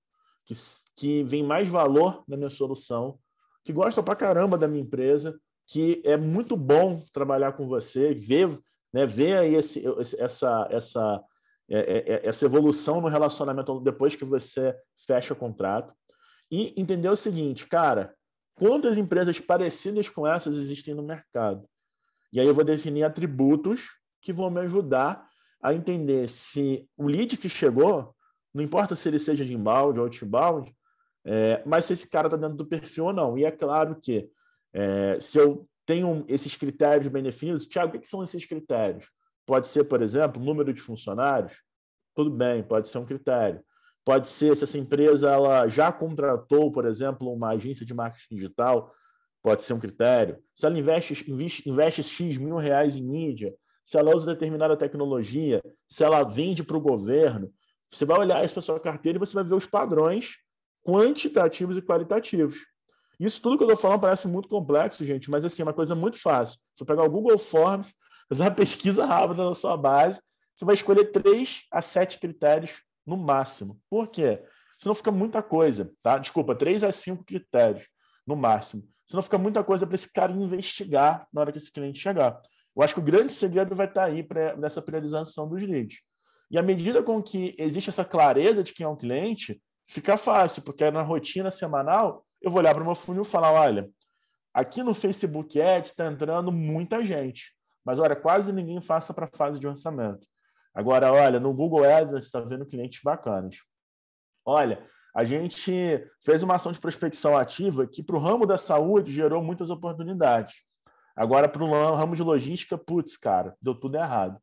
[0.44, 0.54] que,
[0.96, 3.18] que vem mais valor na minha solução,
[3.64, 8.48] que gostam pra caramba da minha empresa, que é muito bom trabalhar com você, ver,
[8.92, 9.84] né, ver aí esse,
[10.18, 11.22] essa, essa,
[11.68, 14.74] é, é, é, essa evolução no relacionamento depois que você
[15.06, 15.92] fecha o contrato.
[16.50, 18.14] E entender o seguinte, cara,
[18.54, 21.68] quantas empresas parecidas com essas existem no mercado?
[22.32, 25.26] E aí eu vou definir atributos que vão me ajudar
[25.62, 28.14] a entender se o lead que chegou,
[28.54, 30.74] não importa se ele seja de inbound ou outbound,
[31.24, 33.36] é, mas se esse cara está dentro do perfil ou não.
[33.36, 34.30] E é claro que
[34.72, 39.10] é, se eu tenho esses critérios bem definidos, Tiago, o que, são esses critérios?
[39.46, 41.62] Pode ser, por exemplo, número de funcionários?
[42.14, 43.62] Tudo bem, pode ser um critério.
[44.04, 48.92] Pode ser se essa empresa ela já contratou, por exemplo, uma agência de marketing digital,
[49.42, 50.38] pode ser um critério.
[50.54, 55.62] Se ela investe, investe, investe X mil reais em mídia, se ela usa determinada tecnologia,
[55.86, 57.52] se ela vende para o governo.
[57.90, 60.36] Você vai olhar isso para sua carteira e você vai ver os padrões
[60.86, 62.58] quantitativos e qualitativos.
[63.18, 65.94] Isso tudo que eu estou falando parece muito complexo, gente, mas assim, é uma coisa
[65.94, 66.60] muito fácil.
[66.78, 67.94] Eu pegar o Google Forms,
[68.28, 70.20] fazer uma pesquisa rápida na sua base,
[70.54, 73.80] você vai escolher três a sete critérios no máximo.
[73.88, 74.42] Por quê?
[74.74, 76.18] Senão fica muita coisa, tá?
[76.18, 77.86] Desculpa, três a cinco critérios
[78.28, 78.86] no máximo.
[79.06, 82.40] Senão fica muita coisa para esse cara investigar na hora que esse cliente chegar.
[82.76, 86.00] Eu acho que o grande segredo vai estar aí pra, nessa priorização dos leads.
[86.50, 90.62] E à medida com que existe essa clareza de quem é um cliente, fica fácil,
[90.62, 93.88] porque na rotina semanal eu vou olhar para o meu funil e falar: olha,
[94.52, 99.36] aqui no Facebook Ads está entrando muita gente, mas olha, quase ninguém faça para a
[99.36, 100.26] fase de orçamento.
[100.74, 103.56] Agora, olha, no Google Ads está vendo clientes bacanas.
[104.44, 104.86] Olha,
[105.18, 105.72] a gente
[106.24, 110.62] fez uma ação de prospecção ativa que para o ramo da saúde gerou muitas oportunidades.
[111.16, 114.38] Agora, para o ramo de logística, putz, cara, deu tudo errado.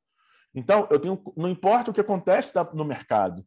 [0.54, 3.42] Então, eu tenho, não importa o que acontece no mercado.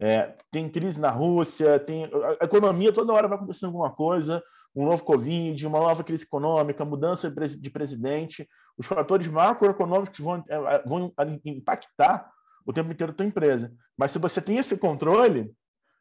[0.00, 2.10] É, tem crise na Rússia, tem
[2.40, 4.42] a economia toda hora vai acontecendo alguma coisa,
[4.74, 8.48] um novo Covid, uma nova crise econômica, mudança de presidente.
[8.76, 11.12] Os fatores macroeconômicos vão, é, vão
[11.44, 12.28] impactar
[12.66, 13.72] o tempo inteiro a tua empresa.
[13.96, 15.54] Mas se você tem esse controle,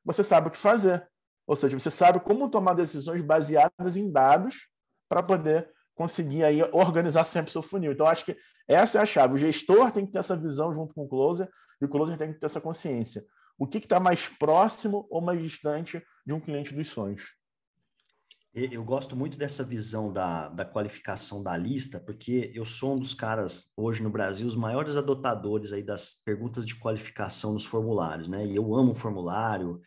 [0.04, 1.08] você sabe o que fazer.
[1.46, 4.68] Ou seja, você sabe como tomar decisões baseadas em dados
[5.10, 7.92] para poder conseguir aí organizar sempre o seu funil.
[7.92, 8.38] Então, acho que
[8.68, 9.36] essa é a chave.
[9.36, 11.50] O gestor tem que ter essa visão junto com o closer
[11.82, 13.24] e o closer tem que ter essa consciência.
[13.58, 17.34] O que está mais próximo ou mais distante de um cliente dos sonhos?
[18.54, 23.16] Eu gosto muito dessa visão da, da qualificação da lista, porque eu sou um dos
[23.16, 28.46] caras, hoje no Brasil, os maiores adotadores aí das perguntas de qualificação nos formulários, né?
[28.46, 29.82] E eu amo o formulário,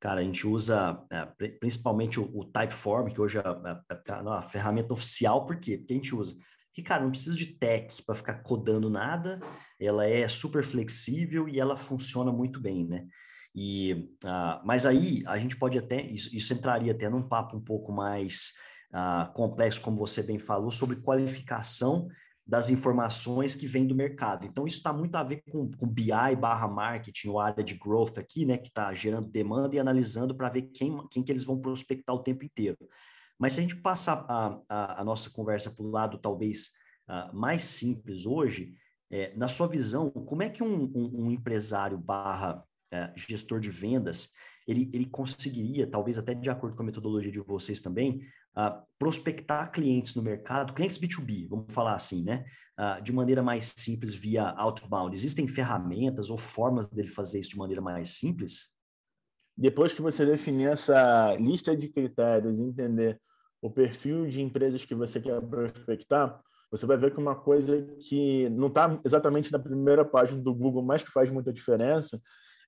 [0.00, 1.26] Cara, a gente usa é,
[1.60, 5.76] principalmente o, o, Typeform, que hoje é a, a, a, ferramenta oficial, por quê?
[5.76, 6.34] Porque a gente usa.
[6.68, 9.38] Porque, cara, não precisa de tech para ficar codando nada,
[9.78, 13.06] ela é super flexível e ela funciona muito bem, né?
[13.54, 17.60] E, uh, mas aí a gente pode até, isso, isso entraria até num papo um
[17.60, 18.54] pouco mais
[18.92, 22.08] uh, complexo, como você bem falou, sobre qualificação
[22.46, 24.44] das informações que vêm do mercado.
[24.44, 28.18] Então, isso está muito a ver com, com BI barra marketing, ou área de growth
[28.18, 31.60] aqui, né, que está gerando demanda e analisando para ver quem, quem que eles vão
[31.60, 32.76] prospectar o tempo inteiro.
[33.38, 36.70] Mas se a gente passar a, a, a nossa conversa para o lado talvez
[37.08, 38.74] uh, mais simples hoje,
[39.10, 43.70] é, na sua visão, como é que um, um, um empresário barra uh, gestor de
[43.70, 44.30] vendas,
[44.66, 48.22] ele, ele conseguiria, talvez até de acordo com a metodologia de vocês também,
[48.56, 52.44] uh, prospectar clientes no mercado, clientes B2B, vamos falar assim, né?
[52.78, 55.14] Uh, de maneira mais simples via outbound.
[55.14, 58.74] Existem ferramentas ou formas dele fazer isso de maneira mais simples?
[59.56, 63.20] Depois que você definir essa lista de critérios, entender
[63.60, 66.40] o perfil de empresas que você quer prospectar,
[66.70, 70.82] você vai ver que uma coisa que não está exatamente na primeira página do Google,
[70.82, 72.18] mas que faz muita diferença,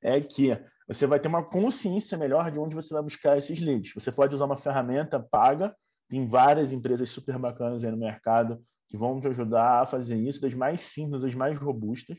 [0.03, 3.93] é que você vai ter uma consciência melhor de onde você vai buscar esses leads.
[3.95, 5.75] Você pode usar uma ferramenta paga,
[6.09, 10.43] tem várias empresas super bacanas aí no mercado que vão te ajudar a fazer isso,
[10.43, 12.19] das mais simples, das mais robustas.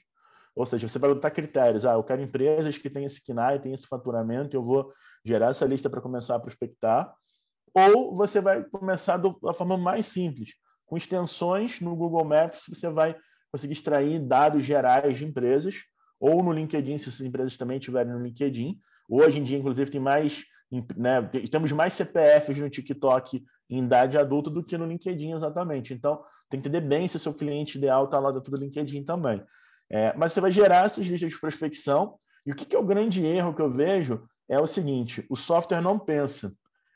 [0.56, 1.86] Ou seja, você vai botar critérios.
[1.86, 4.92] Ah, eu quero empresas que têm esse KNAI, têm esse faturamento, eu vou
[5.24, 7.14] gerar essa lista para começar a prospectar,
[7.74, 10.52] ou você vai começar da forma mais simples,
[10.86, 13.16] com extensões no Google Maps, você vai
[13.52, 15.84] conseguir extrair dados gerais de empresas,
[16.24, 18.80] ou no LinkedIn, se essas empresas também estiverem no LinkedIn.
[19.10, 20.46] Hoje em dia, inclusive, tem mais,
[20.96, 21.22] né,
[21.52, 25.94] temos mais CPFs no TikTok em idade adulta do que no LinkedIn, exatamente.
[25.94, 29.04] Então, tem que entender bem se o seu cliente ideal está lá dentro do LinkedIn
[29.04, 29.44] também.
[29.92, 32.86] É, mas você vai gerar essas listas de prospecção, e o que, que é o
[32.86, 36.56] grande erro que eu vejo é o seguinte: o software não pensa.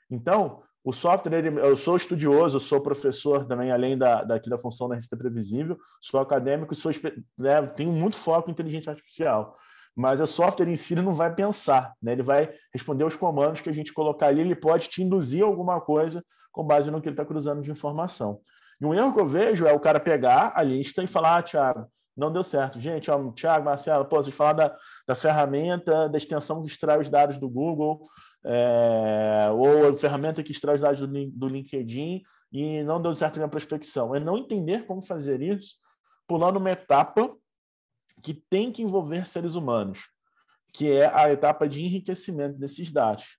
[0.09, 4.87] Então, o software, ele, eu sou estudioso, sou professor também, além da, daqui da função
[4.87, 6.89] da receita previsível, sou acadêmico e sou,
[7.37, 9.53] né, tenho muito foco em inteligência artificial.
[9.93, 12.13] Mas o software em si não vai pensar, né?
[12.13, 15.81] ele vai responder os comandos que a gente colocar ali, ele pode te induzir alguma
[15.81, 16.23] coisa
[16.53, 18.39] com base no que ele está cruzando de informação.
[18.79, 21.43] E um erro que eu vejo é o cara pegar a lista e falar, ah,
[21.43, 21.85] Thiago,
[22.15, 22.79] não deu certo.
[22.79, 24.75] Gente, ó, Thiago, Marcelo, pô, vocês falaram da,
[25.05, 28.07] da ferramenta, da extensão que extrai os dados do Google,
[28.43, 32.21] é, ou a ferramenta que extrai os dados do, do LinkedIn
[32.51, 34.15] e não deu certo na prospecção.
[34.15, 35.75] É não entender como fazer isso,
[36.27, 37.35] pulando uma etapa
[38.21, 40.09] que tem que envolver seres humanos,
[40.73, 43.37] que é a etapa de enriquecimento desses dados.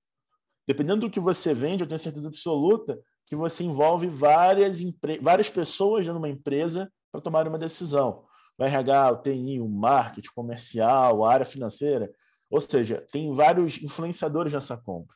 [0.66, 4.80] Dependendo do que você vende, eu tenho certeza absoluta que você envolve várias,
[5.20, 8.24] várias pessoas dentro de uma empresa para tomar uma decisão.
[8.58, 12.10] O RH, o TI, o marketing, comercial, a área financeira,
[12.50, 15.14] ou seja, tem vários influenciadores nessa compra.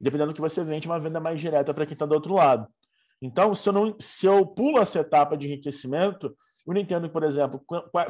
[0.00, 2.68] Dependendo do que você vende, uma venda mais direta para quem está do outro lado.
[3.20, 6.36] Então, se eu, não, se eu pulo essa etapa de enriquecimento,
[6.66, 7.62] eu não entendo, por exemplo,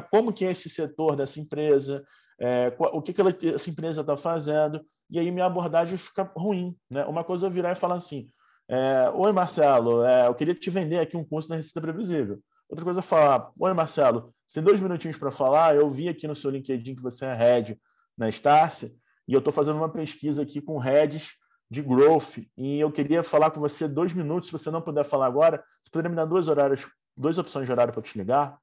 [0.09, 2.03] como que é esse setor dessa empresa,
[2.39, 6.75] é, o que, que ela, essa empresa está fazendo, e aí minha abordagem fica ruim.
[6.91, 7.05] Né?
[7.05, 8.29] Uma coisa é eu virar e falar assim,
[8.67, 12.39] é, Oi, Marcelo, é, eu queria te vender aqui um curso na Receita Previsível.
[12.67, 15.75] Outra coisa é falar, Oi, Marcelo, você tem dois minutinhos para falar?
[15.75, 17.79] Eu vi aqui no seu LinkedIn que você é head
[18.17, 18.97] na Starce,
[19.27, 21.33] e eu estou fazendo uma pesquisa aqui com heads
[21.69, 25.27] de growth, e eu queria falar com você dois minutos, se você não puder falar
[25.27, 28.57] agora, você poderia me dar dois horários, duas opções de horário para te ligar?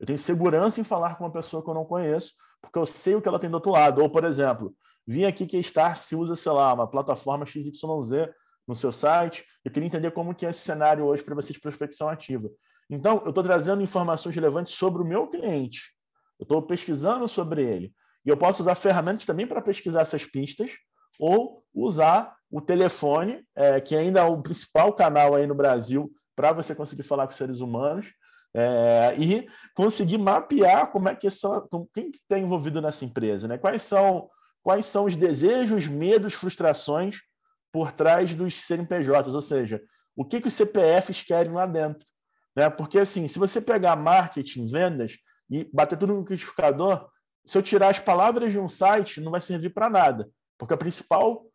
[0.00, 3.14] Eu tenho segurança em falar com uma pessoa que eu não conheço, porque eu sei
[3.14, 4.00] o que ela tem do outro lado.
[4.00, 4.74] Ou, por exemplo,
[5.06, 7.72] vim aqui que a Starce usa, sei lá, uma plataforma XYZ
[8.66, 11.60] no seu site, eu queria entender como que é esse cenário hoje para você de
[11.60, 12.48] prospecção ativa.
[12.90, 15.92] Então, eu estou trazendo informações relevantes sobre o meu cliente.
[16.38, 17.92] Eu estou pesquisando sobre ele.
[18.24, 20.72] E eu posso usar ferramentas também para pesquisar essas pistas,
[21.18, 26.52] ou usar o telefone, é, que ainda é o principal canal aí no Brasil para
[26.52, 28.12] você conseguir falar com seres humanos,
[28.54, 33.58] é, e conseguir mapear como é que são, quem está envolvido nessa empresa, né?
[33.58, 34.28] Quais são,
[34.62, 37.18] quais são os desejos, medos, frustrações
[37.72, 39.82] por trás dos CNPJs, ou seja,
[40.16, 42.06] o que, que os CPFs querem lá dentro.
[42.56, 42.68] Né?
[42.70, 45.16] Porque, assim, se você pegar marketing, vendas
[45.50, 47.08] e bater tudo no liquidificador,
[47.48, 50.28] se eu tirar as palavras de um site, não vai servir para nada,
[50.58, 51.46] porque a principal,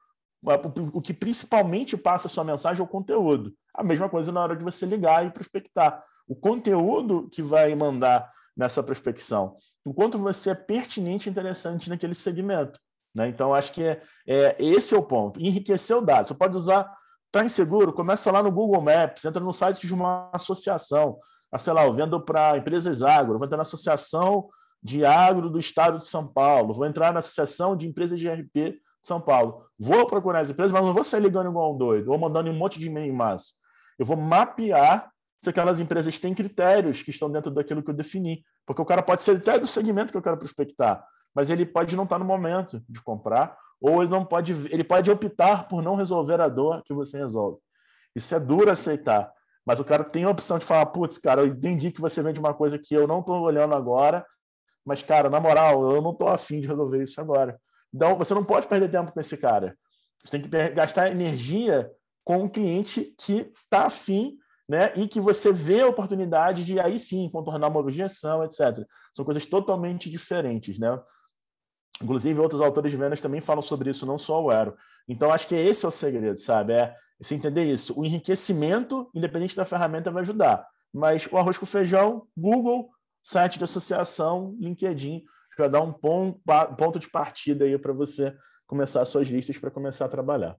[0.91, 3.54] o que principalmente passa a sua mensagem é o conteúdo.
[3.76, 6.04] A mesma coisa na hora de você ligar e prospectar.
[6.28, 8.28] O conteúdo que vai mandar
[8.58, 12.80] nessa prospecção, o quanto você é pertinente e interessante naquele segmento.
[13.16, 13.28] Né?
[13.28, 15.39] Então, acho que é, é, esse é o ponto.
[15.39, 16.28] Enriquecer o dado.
[16.28, 16.91] Você pode usar,
[17.28, 17.94] está inseguro?
[17.94, 21.20] Começa lá no Google Maps, entra no site de uma associação.
[21.52, 24.50] Ah, sei lá, eu vendo para empresas agro, vou entrar na associação
[24.84, 28.54] de agro do estado de São Paulo, vou entrar na Associação de Empresas de RP
[28.54, 29.66] de São Paulo.
[29.80, 32.54] Vou procurar as empresas, mas não vou sair ligando igual um doido, ou mandando um
[32.54, 33.54] monte de e-mail em massa.
[33.98, 35.10] Eu vou mapear
[35.40, 38.44] se aquelas empresas têm critérios que estão dentro daquilo que eu defini.
[38.66, 41.06] Porque o cara pode ser até do segmento que eu quero prospectar,
[41.36, 45.12] mas ele pode não estar no momento de comprar, ou ele não pode, ele pode
[45.12, 47.58] optar por não resolver a dor que você resolve.
[48.16, 49.32] Isso é duro aceitar.
[49.66, 52.40] Mas o cara tem a opção de falar, putz, cara, eu entendi que você vende
[52.40, 54.26] uma coisa que eu não estou olhando agora,
[54.86, 57.60] mas, cara, na moral, eu não estou afim de resolver isso agora.
[57.94, 59.78] Então, você não pode perder tempo com esse cara.
[60.24, 61.90] Você tem que gastar energia
[62.24, 66.98] com um cliente que está afim né, e que você vê a oportunidade de aí
[66.98, 68.86] sim contornar uma objeção, etc.
[69.14, 70.80] São coisas totalmente diferentes.
[70.80, 71.00] Né?
[72.02, 74.76] Inclusive, outros autores de vendas também falam sobre isso, não só o Aero.
[75.08, 76.74] Então, acho que esse é o segredo, sabe?
[76.74, 78.00] É você entender isso.
[78.00, 80.66] O enriquecimento, independente da ferramenta, vai ajudar.
[80.94, 82.90] Mas o arroz com feijão, Google,
[83.24, 85.24] site de associação, LinkedIn,
[85.57, 88.36] já dá um ponto de partida aí para você
[88.67, 90.57] começar suas listas para começar a trabalhar.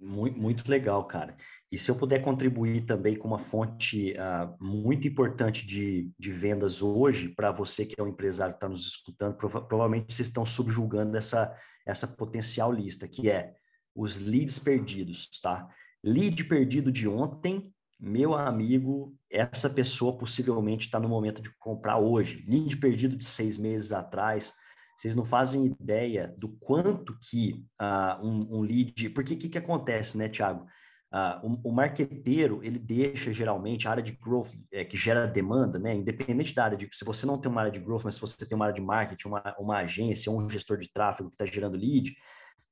[0.00, 1.36] Muito, muito legal, cara.
[1.72, 6.80] E se eu puder contribuir também com uma fonte uh, muito importante de, de vendas
[6.80, 10.46] hoje, para você que é um empresário que está nos escutando, prova provavelmente vocês estão
[10.46, 11.52] subjulgando essa,
[11.84, 13.54] essa potencial lista, que é
[13.92, 15.68] os leads perdidos, tá?
[16.04, 22.44] Lead perdido de ontem meu amigo, essa pessoa possivelmente está no momento de comprar hoje.
[22.48, 24.54] Lead perdido de seis meses atrás,
[24.96, 29.10] Vocês não fazem ideia do quanto que uh, um, um, lead.
[29.10, 30.66] Porque o que, que acontece, né, Thiago?
[31.12, 35.78] Uh, o, o marqueteiro, ele deixa geralmente a área de growth, é, que gera demanda,
[35.78, 35.94] né?
[35.94, 36.88] Independente da área de.
[36.92, 38.82] Se você não tem uma área de growth, mas se você tem uma área de
[38.82, 42.14] marketing, uma, uma agência, um gestor de tráfego que está gerando lead,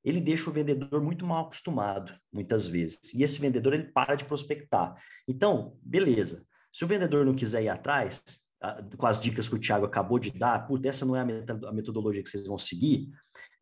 [0.07, 3.13] ele deixa o vendedor muito mal acostumado, muitas vezes.
[3.13, 4.95] E esse vendedor, ele para de prospectar.
[5.27, 6.47] Então, beleza.
[6.73, 8.23] Se o vendedor não quiser ir atrás,
[8.97, 12.23] com as dicas que o Thiago acabou de dar, puta, essa não é a metodologia
[12.23, 13.09] que vocês vão seguir,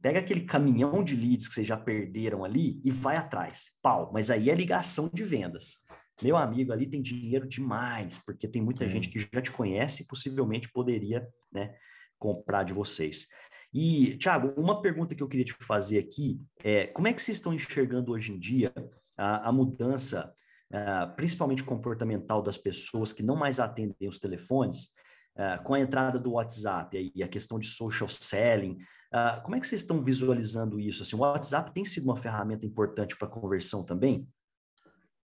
[0.03, 3.78] pega aquele caminhão de leads que vocês já perderam ali e vai atrás.
[3.82, 5.78] Pau, mas aí é ligação de vendas.
[6.22, 8.92] Meu amigo, ali tem dinheiro demais, porque tem muita Sim.
[8.92, 11.74] gente que já te conhece e possivelmente poderia né,
[12.18, 13.26] comprar de vocês.
[13.75, 17.39] E, Thiago, uma pergunta que eu queria te fazer aqui é como é que vocês
[17.39, 18.72] estão enxergando hoje em dia
[19.18, 20.33] a, a mudança
[20.72, 24.93] uh, principalmente comportamental das pessoas que não mais atendem os telefones,
[25.37, 28.79] uh, com a entrada do WhatsApp e a questão de social selling,
[29.12, 31.03] uh, como é que vocês estão visualizando isso?
[31.03, 34.29] Assim, o WhatsApp tem sido uma ferramenta importante para conversão também?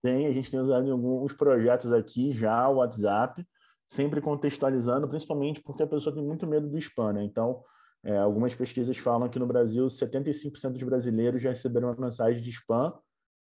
[0.01, 3.45] Tem, a gente tem usado em alguns projetos aqui já o WhatsApp,
[3.87, 7.23] sempre contextualizando, principalmente porque a pessoa tem muito medo do spam, né?
[7.23, 7.63] Então,
[8.03, 12.49] é, algumas pesquisas falam que no Brasil 75% dos brasileiros já receberam uma mensagem de
[12.49, 12.93] spam,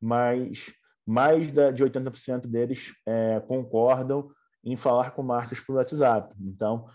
[0.01, 0.73] mas
[1.07, 4.31] mais de 80% deles é, concordam
[4.63, 6.35] em falar com marcas por WhatsApp.
[6.41, 6.87] Então,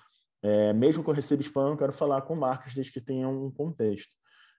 [0.41, 3.51] é, mesmo que eu receba spam, eu quero falar com marcas desde que tenham um
[3.51, 4.11] contexto.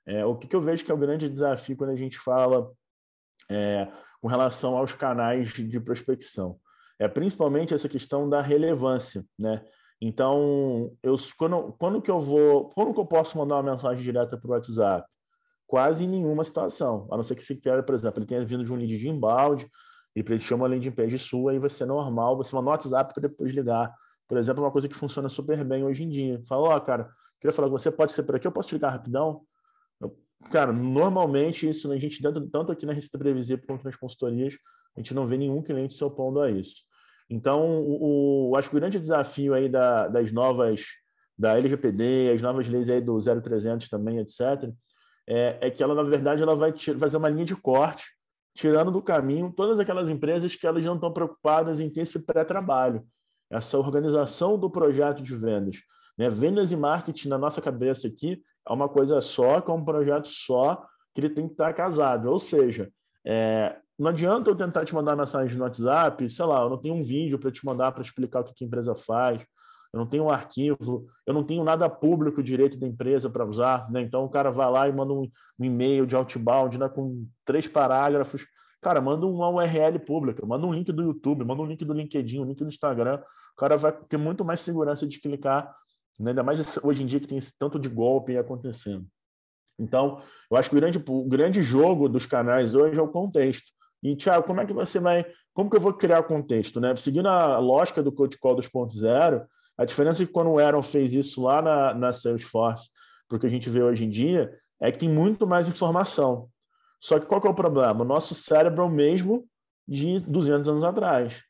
[0.06, 2.72] É, o que, que, eu vejo que é o grande desafio quando a gente fala
[3.50, 3.88] é,
[4.20, 6.58] com relação aos canais de prospecção?
[6.98, 9.64] É principalmente essa questão da relevância, né?
[10.00, 14.38] Então, eu, quando, quando que eu vou, quando que eu posso mandar uma mensagem direta
[14.38, 15.06] para o WhatsApp?
[15.70, 18.64] quase em nenhuma situação, a não ser que se quer, por exemplo, ele tenha vindo
[18.64, 19.70] de um lead de embalde,
[20.16, 23.14] e ele chama uma landing page sua, aí vai ser normal, você manda um WhatsApp
[23.14, 23.94] para depois ligar.
[24.26, 26.42] Por exemplo, uma coisa que funciona super bem hoje em dia.
[26.48, 27.08] Fala, ó, oh, cara,
[27.40, 29.42] queria falar com você, pode ser por aqui, eu posso te ligar rapidão?
[30.00, 30.12] Eu,
[30.50, 34.54] cara, normalmente isso, a gente, tanto aqui na Receita Previsível quanto nas consultorias,
[34.96, 36.82] a gente não vê nenhum cliente se opondo a isso.
[37.30, 40.84] Então, o, o acho que o grande desafio aí da, das novas,
[41.38, 44.68] da LGPD, as novas leis aí do 0300 também, etc.,
[45.28, 48.04] é, é que ela, na verdade, ela vai fazer uma linha de corte,
[48.52, 53.06] tirando do caminho todas aquelas empresas que elas não estão preocupadas em ter esse pré-trabalho,
[53.48, 55.76] essa organização do projeto de vendas.
[56.18, 56.28] Né?
[56.28, 60.26] Vendas e marketing, na nossa cabeça aqui, é uma coisa só, que é um projeto
[60.26, 62.28] só, que ele tem que estar casado.
[62.28, 62.90] Ou seja,
[63.32, 66.96] é, não adianta eu tentar te mandar mensagem no WhatsApp, sei lá, eu não tenho
[66.96, 69.44] um vídeo para te mandar para explicar o que a empresa faz,
[69.92, 73.88] eu não tenho um arquivo, eu não tenho nada público direito da empresa para usar,
[73.88, 74.00] né?
[74.00, 75.28] Então o cara vai lá e manda um,
[75.60, 78.46] um e-mail de outbound né, com três parágrafos.
[78.80, 82.40] Cara, manda uma URL pública, manda um link do YouTube, manda um link do LinkedIn,
[82.40, 83.20] um link do Instagram.
[83.52, 85.72] O cara vai ter muito mais segurança de clicar,
[86.18, 86.30] né?
[86.30, 89.06] ainda mais hoje em dia que tem esse tanto de golpe acontecendo.
[89.80, 90.20] Então,
[90.50, 93.72] eu acho que o grande, o grande jogo dos canais hoje é o contexto.
[94.02, 95.24] E, Thiago, como é que você vai.
[95.52, 96.80] Como que eu vou criar contexto?
[96.80, 96.94] Né?
[96.96, 99.44] Seguindo a lógica do Code Call 2.0,
[99.76, 102.90] a diferença é que quando o Aaron fez isso lá na, na Salesforce,
[103.28, 106.48] porque a gente vê hoje em dia, é que tem muito mais informação.
[107.00, 108.02] Só que qual que é o problema?
[108.02, 109.46] O nosso cérebro é o mesmo
[109.88, 111.42] de 200 anos atrás.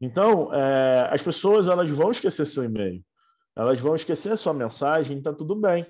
[0.00, 3.02] Então, é, as pessoas elas vão esquecer seu e-mail,
[3.56, 5.86] elas vão esquecer sua mensagem, então tudo bem.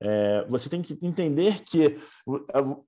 [0.00, 1.98] É, você tem que entender que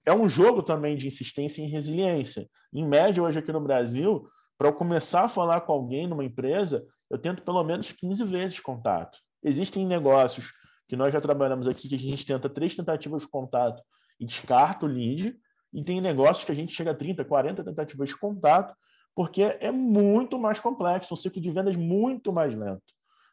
[0.05, 2.49] é um jogo também de insistência e resiliência.
[2.73, 4.29] Em média, hoje aqui no Brasil,
[4.59, 8.61] para eu começar a falar com alguém numa empresa, eu tento pelo menos 15 vezes
[8.61, 9.19] contato.
[9.43, 10.53] Existem negócios
[10.89, 13.83] que nós já trabalhamos aqui que a gente tenta três tentativas de contato
[14.19, 15.37] e descarta o lead,
[15.73, 18.75] e tem negócios que a gente chega a 30, 40 tentativas de contato,
[19.15, 22.83] porque é muito mais complexo, um ciclo de vendas muito mais lento.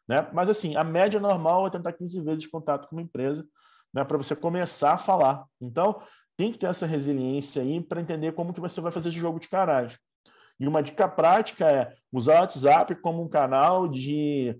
[0.06, 0.28] Né?
[0.32, 3.46] Mas assim, a média normal é tentar 15 vezes contato com uma empresa
[3.94, 5.44] né, para você começar a falar.
[5.60, 6.02] Então,
[6.36, 9.38] tem que ter essa resiliência aí para entender como que você vai fazer esse jogo
[9.38, 9.96] de caralho.
[10.58, 14.58] E uma dica prática é usar o WhatsApp como um canal de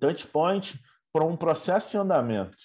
[0.00, 0.78] touchpoint
[1.12, 2.56] para um processo em andamento.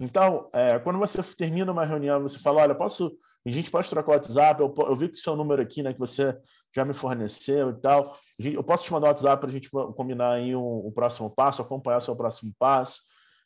[0.00, 3.12] Então, é, quando você termina uma reunião, você fala, olha, posso,
[3.46, 5.92] a gente pode trocar o WhatsApp, eu, eu vi que o seu número aqui, né,
[5.92, 6.36] que você
[6.74, 10.32] já me forneceu e tal, eu posso te mandar o WhatsApp para a gente combinar
[10.32, 13.02] aí o, o, próximo passo, acompanhar o seu próximo passo.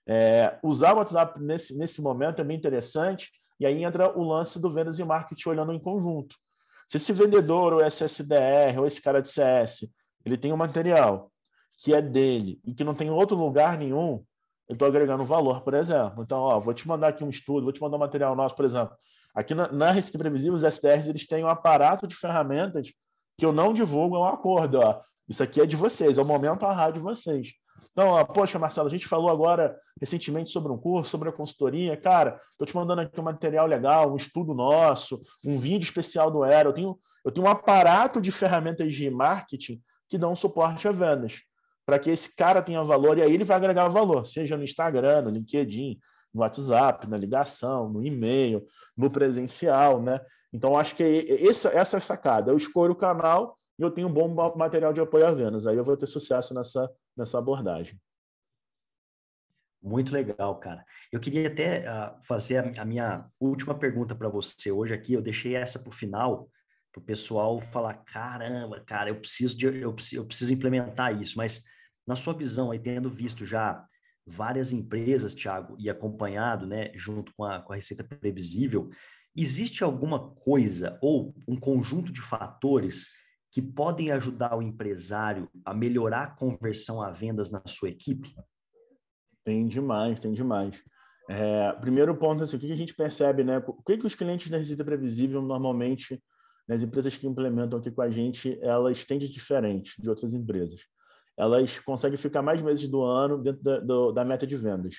[0.07, 4.61] É, usar o WhatsApp nesse, nesse momento é bem interessante, e aí entra o lance
[4.61, 6.37] do vendas e marketing olhando em conjunto.
[6.87, 9.87] Se esse vendedor, ou esse SDR, ou esse cara de CS,
[10.25, 11.31] ele tem um material
[11.79, 14.25] que é dele e que não tem outro lugar nenhum,
[14.69, 16.23] eu estou agregando valor, por exemplo.
[16.23, 18.65] Então, ó, vou te mandar aqui um estudo, vou te mandar um material nosso, por
[18.65, 18.97] exemplo.
[19.35, 22.93] Aqui na, na Receita Previsível, os SDRs eles têm um aparato de ferramentas
[23.37, 24.79] que eu não divulgo, é um acordo.
[24.79, 25.01] Ó.
[25.29, 27.53] Isso aqui é de vocês, é o momento a rádio de vocês.
[27.93, 31.97] Então, poxa, Marcelo, a gente falou agora recentemente sobre um curso, sobre a consultoria.
[31.97, 36.45] Cara, estou te mandando aqui um material legal, um estudo nosso, um vídeo especial do
[36.45, 36.69] Era.
[36.69, 41.43] Eu tenho, eu tenho um aparato de ferramentas de marketing que dão suporte a vendas,
[41.87, 45.23] para que esse cara tenha valor e aí ele vai agregar valor, seja no Instagram,
[45.23, 45.99] no LinkedIn,
[46.33, 48.65] no WhatsApp, na ligação, no e-mail,
[48.97, 50.21] no presencial, né?
[50.53, 52.51] Então, acho que é essa, essa é a sacada.
[52.51, 55.67] Eu escolho o canal e eu tenho um bom material de apoio a vendas.
[55.67, 58.01] Aí eu vou ter sucesso nessa, nessa abordagem.
[59.83, 60.83] Muito legal, cara.
[61.13, 65.13] Eu queria até uh, fazer a, a, minha última pergunta para você hoje aqui.
[65.13, 66.49] Eu deixei essa para o final,
[66.91, 71.37] para o pessoal falar: caramba, cara, eu preciso, de, eu, eu preciso implementar isso.
[71.37, 71.65] Mas,
[72.07, 73.85] na sua visão, aí, tendo visto já
[74.27, 78.89] várias empresas, Thiago, e acompanhado, né, junto com a, com a Receita Previsível,
[79.37, 83.09] existe alguma coisa ou um conjunto de fatores
[83.55, 88.35] que podem ajudar o empresário a melhorar a conversão a vendas na sua equipe?
[89.45, 90.83] Tem demais, tem demais.
[91.31, 93.59] É, primeiro ponto, assim, o que a gente percebe, né?
[93.59, 96.21] O que, que os clientes da Receita Previsível, normalmente,
[96.67, 100.81] nas empresas que implementam aqui com a gente, elas têm de diferente de outras empresas.
[101.39, 104.97] Elas conseguem ficar mais meses do ano dentro da, do, da meta de vendas.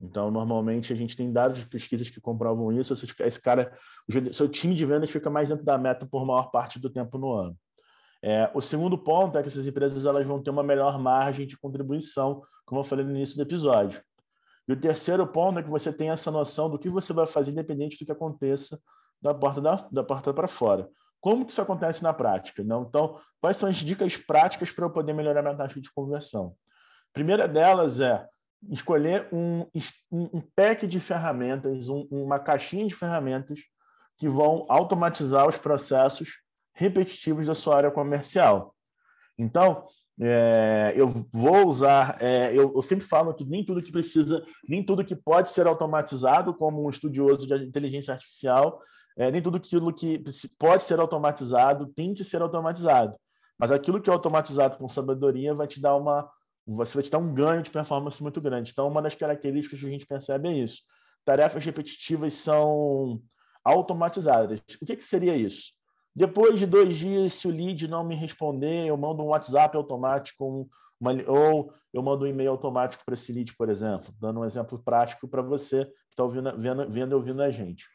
[0.00, 2.92] Então, normalmente, a gente tem dados de pesquisas que comprovam isso.
[3.20, 3.72] Esse cara,
[4.32, 7.32] seu time de vendas fica mais dentro da meta por maior parte do tempo no
[7.32, 7.56] ano.
[8.28, 11.56] É, o segundo ponto é que essas empresas elas vão ter uma melhor margem de
[11.56, 14.02] contribuição, como eu falei no início do episódio.
[14.66, 17.52] E o terceiro ponto é que você tem essa noção do que você vai fazer
[17.52, 18.80] independente do que aconteça
[19.22, 20.88] da porta da, da porta para fora.
[21.20, 22.64] Como que isso acontece na prática?
[22.64, 22.82] Não?
[22.82, 26.48] Então, quais são as dicas práticas para eu poder melhorar minha taxa de conversão?
[27.10, 28.26] A primeira delas é
[28.70, 29.64] escolher um,
[30.10, 33.60] um pack de ferramentas, um, uma caixinha de ferramentas
[34.18, 36.44] que vão automatizar os processos
[36.76, 38.74] repetitivos da sua área comercial.
[39.38, 39.84] Então,
[40.20, 44.84] é, eu vou usar, é, eu, eu, sempre falo que nem tudo que precisa, nem
[44.84, 48.80] tudo que pode ser automatizado, como um estudioso de inteligência artificial,
[49.16, 50.22] é, nem tudo aquilo que
[50.58, 53.16] pode ser automatizado tem que ser automatizado.
[53.58, 56.30] Mas aquilo que é automatizado com sabedoria vai te dar uma,
[56.66, 58.70] você vai te dar um ganho de performance muito grande.
[58.72, 60.82] Então, uma das características que a gente percebe é isso.
[61.24, 63.20] Tarefas repetitivas são
[63.64, 64.60] automatizadas.
[64.80, 65.75] O que, que seria isso?
[66.16, 70.66] Depois de dois dias, se o lead não me responder, eu mando um WhatsApp automático
[70.98, 74.78] uma, ou eu mando um e-mail automático para esse lead, por exemplo, dando um exemplo
[74.82, 77.86] prático para você que está ouvindo, vendo, vendo e ouvindo a gente.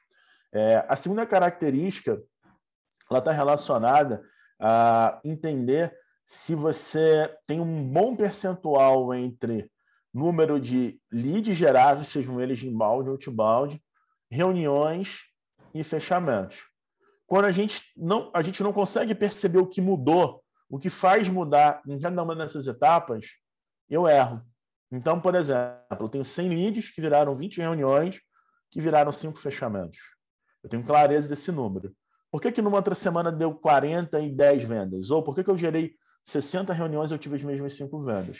[0.53, 2.22] É, a segunda característica
[3.09, 4.22] ela está relacionada
[4.59, 5.91] a entender
[6.24, 9.67] se você tem um bom percentual entre
[10.13, 13.82] número de leads gerados, sejam eles inbound ou outbound,
[14.30, 15.22] reuniões
[15.74, 16.70] e fechamentos
[17.32, 21.30] quando a gente não a gente não consegue perceber o que mudou, o que faz
[21.30, 23.26] mudar em cada uma dessas etapas,
[23.90, 24.42] eu erro.
[24.92, 28.20] Então, por exemplo, eu tenho 100 leads que viraram 20 reuniões,
[28.70, 29.98] que viraram 5 fechamentos.
[30.62, 31.96] Eu tenho clareza desse número.
[32.30, 35.10] Por que, que numa outra semana deu 40 e 10 vendas?
[35.10, 38.40] Ou por que, que eu gerei 60 reuniões e eu tive as mesmas 5 vendas?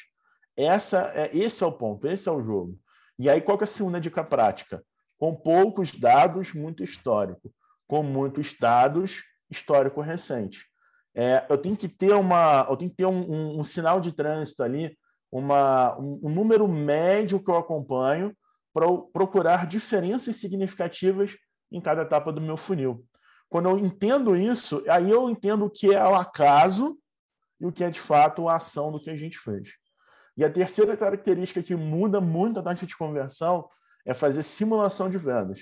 [0.58, 2.78] Essa é, esse é o ponto, esse é o jogo.
[3.18, 4.84] E aí, qual que é a segunda dica prática?
[5.18, 7.54] Com poucos dados, muito histórico
[7.92, 10.66] com muitos dados histórico recente.
[11.14, 14.14] É, eu tenho que ter uma, eu tenho que ter um, um, um sinal de
[14.14, 14.98] trânsito ali,
[15.30, 18.34] uma, um, um número médio que eu acompanho
[18.74, 21.36] para procurar diferenças significativas
[21.70, 23.06] em cada etapa do meu funil.
[23.50, 26.98] Quando eu entendo isso, aí eu entendo o que é o acaso
[27.60, 29.74] e o que é de fato a ação do que a gente fez.
[30.38, 33.68] E a terceira característica que muda muito a taxa de conversão
[34.06, 35.60] é fazer simulação de vendas.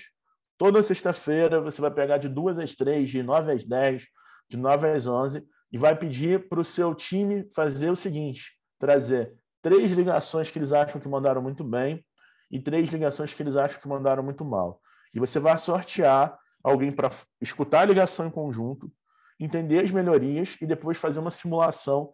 [0.60, 4.06] Toda sexta-feira você vai pegar de duas às três, de nove às dez,
[4.46, 5.42] de nove às onze,
[5.72, 10.74] e vai pedir para o seu time fazer o seguinte: trazer três ligações que eles
[10.74, 12.04] acham que mandaram muito bem
[12.50, 14.82] e três ligações que eles acham que mandaram muito mal.
[15.14, 17.08] E você vai sortear alguém para
[17.40, 18.92] escutar a ligação em conjunto,
[19.40, 22.12] entender as melhorias e depois fazer uma simulação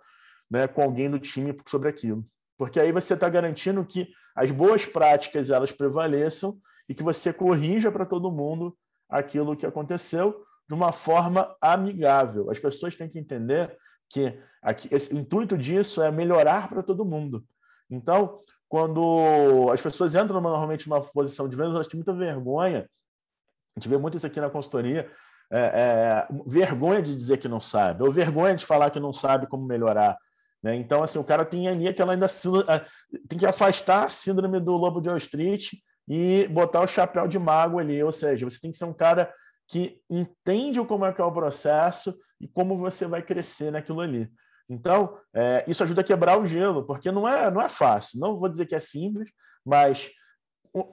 [0.49, 2.25] né, com alguém do time sobre aquilo.
[2.57, 6.57] Porque aí você está garantindo que as boas práticas elas prevaleçam
[6.89, 8.77] e que você corrija para todo mundo
[9.09, 12.51] aquilo que aconteceu de uma forma amigável.
[12.51, 13.77] As pessoas têm que entender
[14.09, 17.45] que aqui, esse, o intuito disso é melhorar para todo mundo.
[17.91, 22.89] Então, quando as pessoas entram normalmente numa posição de vendas, elas têm muita vergonha.
[23.77, 25.11] A gente vê muito isso aqui na consultoria.
[25.49, 29.47] É, é, vergonha de dizer que não sabe, ou vergonha de falar que não sabe
[29.47, 30.19] como melhorar.
[30.61, 30.75] Né?
[30.75, 32.27] Então, assim, o cara tem ali aquela ainda
[33.29, 35.75] tem que afastar a síndrome do lobo de Wall Street
[36.09, 39.33] e botar o chapéu de mago ali, ou seja, você tem que ser um cara
[39.69, 44.31] que entende como é que é o processo e como você vai crescer naquilo ali.
[44.69, 48.21] Então, é, isso ajuda a quebrar o gelo, porque não é, não é fácil.
[48.21, 49.31] Não vou dizer que é simples,
[49.65, 50.11] mas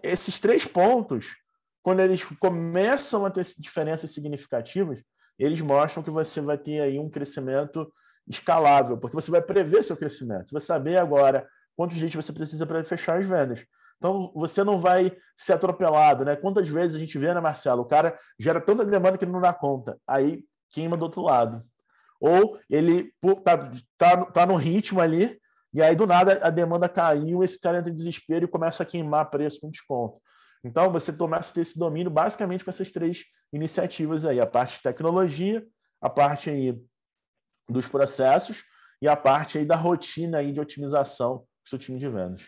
[0.04, 1.36] esses três pontos,
[1.82, 5.02] quando eles começam a ter diferenças significativas,
[5.38, 7.92] eles mostram que você vai ter aí um crescimento
[8.28, 10.50] escalável, porque você vai prever seu crescimento.
[10.50, 13.66] Você vai saber agora quantos leads você precisa para fechar as vendas.
[14.04, 16.36] Então, você não vai ser atropelado, né?
[16.36, 17.84] Quantas vezes a gente vê, né, Marcelo?
[17.84, 19.98] O cara gera tanta demanda que ele não dá conta.
[20.06, 21.64] Aí queima do outro lado.
[22.20, 23.14] Ou ele
[23.46, 25.40] tá, tá, tá no ritmo ali,
[25.74, 28.86] e aí do nada a demanda caiu, esse cara entra em desespero e começa a
[28.86, 30.20] queimar preço com desconto.
[30.66, 33.24] Então, você começa a ter esse domínio basicamente com essas três
[33.54, 35.66] iniciativas aí: a parte de tecnologia,
[36.02, 36.78] a parte aí
[37.70, 38.66] dos processos
[39.02, 42.42] e a parte aí da rotina aí de otimização do seu time de vendas.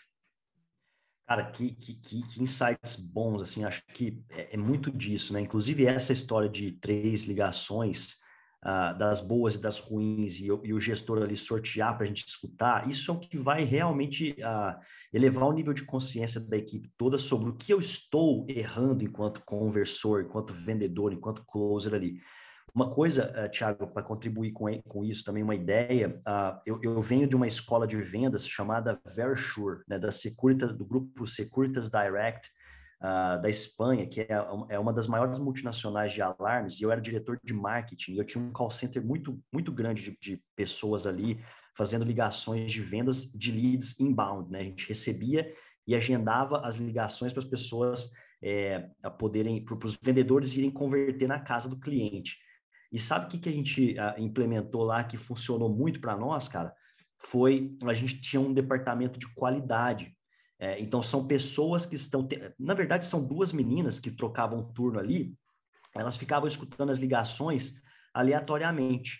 [1.28, 5.42] Cara, que, que, que, insights bons, assim, acho que é, é, muito disso, né?
[5.42, 8.18] Inclusive essa história de três ligações,
[8.66, 12.28] uh, das boas e das ruins, e, e o gestor ali sortear para a gente
[12.28, 14.80] escutar, isso é o que vai realmente uh,
[15.14, 19.44] elevar o nível de consciência da equipe toda sobre o que eu estou errando enquanto
[19.46, 22.20] conversor, enquanto vendedor, enquanto closer ali.
[22.76, 27.02] Uma coisa, uh, Thiago, para contribuir com, com isso, também uma ideia, uh, eu, eu,
[27.02, 32.52] venho de uma escola de vendas chamada Verisure, né, da Securitas, do grupo Securitas Direct,
[33.02, 34.28] uh, da Espanha, que é,
[34.68, 38.26] é uma das maiores multinacionais de alarmes, e eu era diretor de marketing, e eu
[38.26, 41.40] tinha um call center muito, muito grande de, de pessoas ali,
[41.78, 44.60] fazendo ligações de vendas de leads inbound, né?
[44.60, 45.50] A gente recebia
[45.88, 48.12] e agendava as ligações para as pessoas
[48.44, 52.44] é, poderem, para os vendedores irem converter na casa do cliente.
[52.96, 56.48] E sabe o que, que a gente uh, implementou lá que funcionou muito para nós,
[56.48, 56.74] cara?
[57.18, 60.16] Foi a gente tinha um departamento de qualidade.
[60.58, 62.39] É, então são pessoas que estão, te...
[62.58, 65.36] na verdade são duas meninas que trocavam turno ali.
[65.93, 67.82] Elas ficavam escutando as ligações
[68.14, 69.20] aleatoriamente,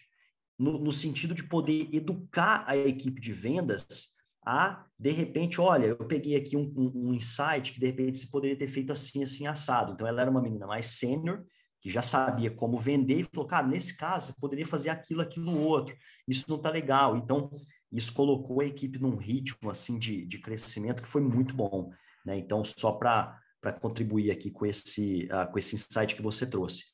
[0.58, 4.16] no, no sentido de poder educar a equipe de vendas
[4.46, 8.32] a, de repente, olha, eu peguei aqui um, um, um, insight que de repente se
[8.32, 9.92] poderia ter feito assim, assim, assado.
[9.92, 11.44] Então, ela era uma menina mais sênior,
[11.86, 15.56] que já sabia como vender e falou, cara, nesse caso, você poderia fazer aquilo, aquilo,
[15.56, 15.96] outro.
[16.28, 17.16] Isso não está legal.
[17.16, 17.52] Então,
[17.92, 21.92] isso colocou a equipe num ritmo, assim, de, de crescimento que foi muito bom,
[22.26, 22.40] né?
[22.40, 23.40] Então, só para
[23.80, 26.86] contribuir aqui com esse, uh, com esse insight que você trouxe.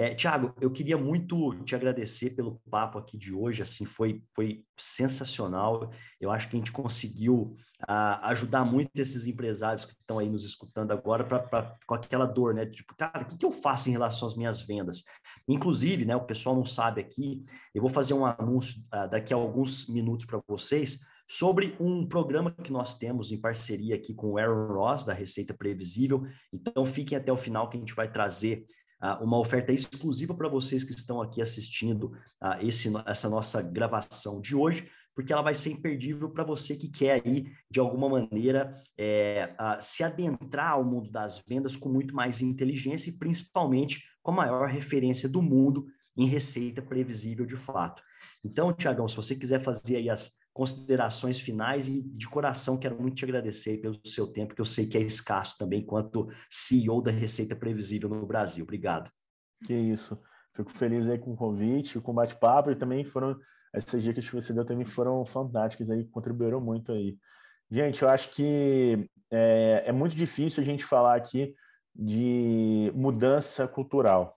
[0.00, 4.64] É, Tiago, eu queria muito te agradecer pelo papo aqui de hoje, assim, foi, foi
[4.74, 5.92] sensacional.
[6.18, 10.42] Eu acho que a gente conseguiu uh, ajudar muito esses empresários que estão aí nos
[10.42, 12.64] escutando agora pra, pra, com aquela dor, né?
[12.64, 15.04] Tipo, cara, o que, que eu faço em relação às minhas vendas?
[15.46, 17.44] Inclusive, né, o pessoal não sabe aqui,
[17.74, 22.50] eu vou fazer um anúncio uh, daqui a alguns minutos para vocês sobre um programa
[22.50, 26.26] que nós temos em parceria aqui com o Aaron Ross, da Receita Previsível.
[26.50, 28.64] Então, fiquem até o final que a gente vai trazer
[29.20, 34.54] uma oferta exclusiva para vocês que estão aqui assistindo uh, esse, essa nossa gravação de
[34.54, 39.54] hoje, porque ela vai ser imperdível para você que quer aí, de alguma maneira, é,
[39.58, 44.34] uh, se adentrar ao mundo das vendas com muito mais inteligência e principalmente com a
[44.34, 45.86] maior referência do mundo
[46.16, 48.02] em receita previsível de fato.
[48.44, 53.16] Então, Tiagão, se você quiser fazer aí as considerações finais e de coração quero muito
[53.16, 57.10] te agradecer pelo seu tempo, que eu sei que é escasso também quanto CEO da
[57.10, 58.64] Receita Previsível no Brasil.
[58.64, 59.10] Obrigado.
[59.64, 60.20] Que isso.
[60.54, 63.38] Fico feliz aí com o convite, com o bate-papo e também foram
[63.72, 67.16] essas dicas que você deu também foram fantásticas aí, contribuíram muito aí.
[67.70, 71.54] Gente, eu acho que é, é muito difícil a gente falar aqui
[71.94, 74.36] de mudança cultural,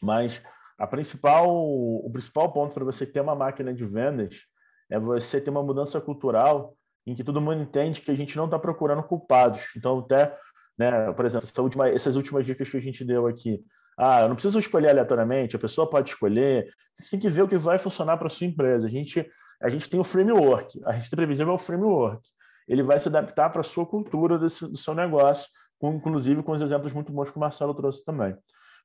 [0.00, 0.40] mas
[0.78, 4.42] a principal, o principal ponto para você ter uma máquina de vendas
[4.90, 6.74] é você ter uma mudança cultural
[7.06, 9.68] em que todo mundo entende que a gente não está procurando culpados.
[9.76, 10.36] Então, até,
[10.78, 13.62] né, por exemplo, essa última, essas últimas dicas que a gente deu aqui.
[13.96, 16.68] Ah, eu não preciso escolher aleatoriamente, a pessoa pode escolher.
[16.98, 18.86] Você tem que ver o que vai funcionar para sua empresa.
[18.86, 19.28] A gente,
[19.62, 22.22] a gente tem o framework, a receita previsível é o framework.
[22.66, 26.52] Ele vai se adaptar para a sua cultura desse, do seu negócio, com, inclusive com
[26.52, 28.34] os exemplos muito bons que o Marcelo trouxe também.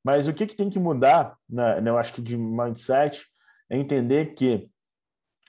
[0.03, 3.25] Mas o que, que tem que mudar, né, eu acho que de mindset,
[3.69, 4.67] é entender que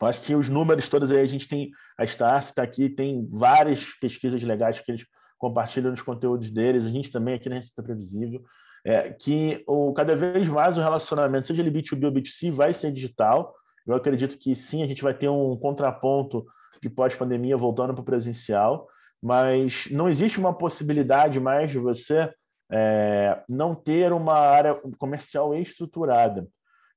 [0.06, 3.90] acho que os números todos aí, a gente tem, a Starce está aqui, tem várias
[4.00, 5.04] pesquisas legais que eles
[5.38, 8.42] compartilham nos conteúdos deles, a gente também aqui na Receita Previsível,
[8.84, 12.92] é, que o, cada vez mais o relacionamento, seja ele B2B ou B2C, vai ser
[12.92, 13.54] digital.
[13.86, 16.46] Eu acredito que sim, a gente vai ter um contraponto
[16.82, 18.88] de pós-pandemia voltando para o presencial,
[19.22, 22.30] mas não existe uma possibilidade mais de você
[22.70, 26.46] é, não ter uma área comercial estruturada.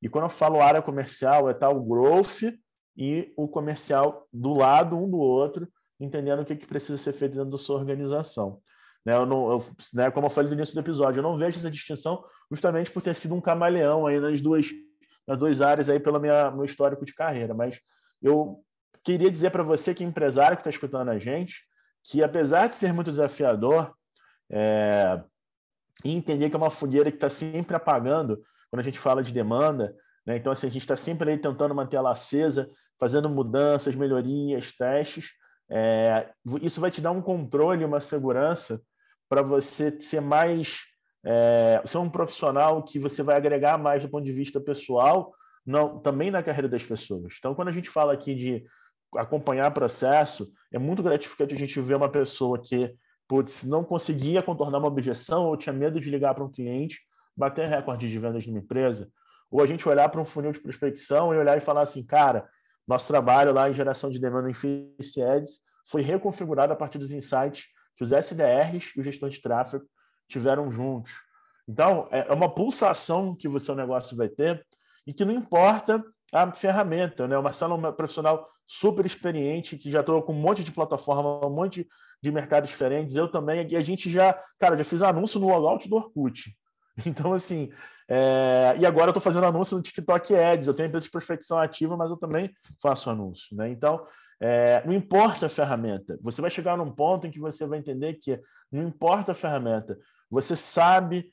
[0.02, 2.44] E quando eu falo área comercial, é tal growth
[2.96, 5.68] e o comercial do lado um do outro,
[6.00, 8.60] entendendo o que, que precisa ser feito dentro da sua organização.
[9.06, 11.58] Né, eu não, eu, né, como eu falei no início do episódio, eu não vejo
[11.58, 14.68] essa distinção justamente por ter sido um camaleão aí nas duas,
[15.28, 17.80] nas duas áreas aí pelo minha, meu histórico de carreira, mas
[18.22, 18.64] eu
[19.04, 21.64] queria dizer para você que é empresário que está escutando a gente,
[22.04, 23.94] que apesar de ser muito desafiador,
[24.50, 25.22] é,
[26.04, 29.96] entender que é uma fogueira que está sempre apagando quando a gente fala de demanda,
[30.26, 30.38] né?
[30.38, 32.70] então assim, a gente está sempre aí tentando manter ela acesa,
[33.00, 35.32] fazendo mudanças, melhorias, testes,
[35.70, 36.30] é,
[36.62, 38.82] isso vai te dar um controle, uma segurança
[39.30, 40.82] para você ser mais,
[41.26, 45.34] é, ser um profissional que você vai agregar mais do ponto de vista pessoal,
[45.66, 47.36] não, também na carreira das pessoas.
[47.40, 48.64] Então, quando a gente fala aqui de
[49.16, 52.94] acompanhar processo, é muito gratificante a gente ver uma pessoa que
[53.28, 57.00] putz, não conseguia contornar uma objeção ou tinha medo de ligar para um cliente,
[57.36, 59.10] bater recorde de vendas numa empresa,
[59.50, 62.48] ou a gente olhar para um funil de prospecção e olhar e falar assim, cara,
[62.88, 67.12] nosso trabalho lá em geração de demanda em Face Ads foi reconfigurado a partir dos
[67.12, 67.66] insights
[67.96, 69.86] que os SDRs e o gestor de tráfego
[70.28, 71.12] tiveram juntos.
[71.68, 74.66] Então, é, é uma pulsação que o seu negócio vai ter
[75.06, 76.04] e que não importa
[76.34, 77.28] a ferramenta.
[77.28, 77.38] Né?
[77.38, 81.46] O Marcelo é um profissional super experiente, que já estou com um monte de plataforma,
[81.46, 81.88] um monte
[82.22, 83.16] de mercados diferentes.
[83.16, 86.56] Eu também, e a gente já, cara, já fiz anúncio no logout do Orkut.
[87.08, 87.72] Então, assim,
[88.10, 88.76] é...
[88.80, 90.68] e agora eu estou fazendo anúncio no TikTok Ads.
[90.68, 92.52] Eu tenho empresa de prospecção ativa, mas eu também
[92.82, 93.56] faço anúncio.
[93.56, 93.70] Né?
[93.70, 94.06] Então,
[94.40, 94.84] é...
[94.86, 96.18] não importa a ferramenta.
[96.22, 98.40] Você vai chegar num ponto em que você vai entender que
[98.72, 99.98] não importa a ferramenta.
[100.30, 101.32] Você sabe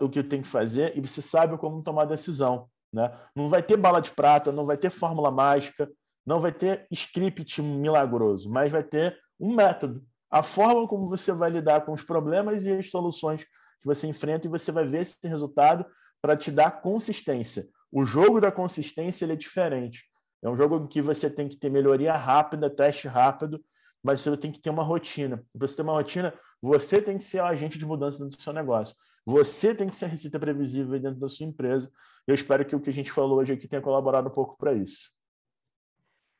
[0.00, 2.68] o que tem que fazer e você sabe como tomar decisão.
[2.92, 3.10] Né?
[3.34, 5.90] Não vai ter bala de prata, não vai ter fórmula mágica,
[6.26, 10.04] não vai ter script milagroso, mas vai ter um método.
[10.30, 14.46] A forma como você vai lidar com os problemas e as soluções que você enfrenta
[14.46, 15.84] e você vai ver esse resultado
[16.22, 17.68] para te dar consistência.
[17.90, 20.04] O jogo da consistência ele é diferente.
[20.40, 23.62] É um jogo que você tem que ter melhoria rápida, teste rápido,
[24.02, 25.44] mas você tem que ter uma rotina.
[25.52, 28.42] Para você ter uma rotina, você tem que ser o agente de mudança dentro do
[28.42, 28.96] seu negócio.
[29.26, 31.90] Você tem que ser a receita previsível dentro da sua empresa.
[32.26, 34.72] Eu espero que o que a gente falou hoje aqui tenha colaborado um pouco para
[34.72, 35.12] isso.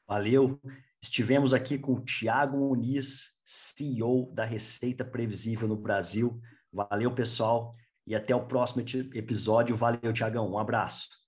[0.08, 0.60] Valeu.
[1.00, 6.40] Estivemos aqui com o Tiago Muniz, CEO da Receita Previsível no Brasil.
[6.72, 7.72] Valeu, pessoal,
[8.06, 8.82] e até o próximo
[9.14, 9.76] episódio.
[9.76, 10.50] Valeu, Tiagão.
[10.50, 11.21] Um abraço.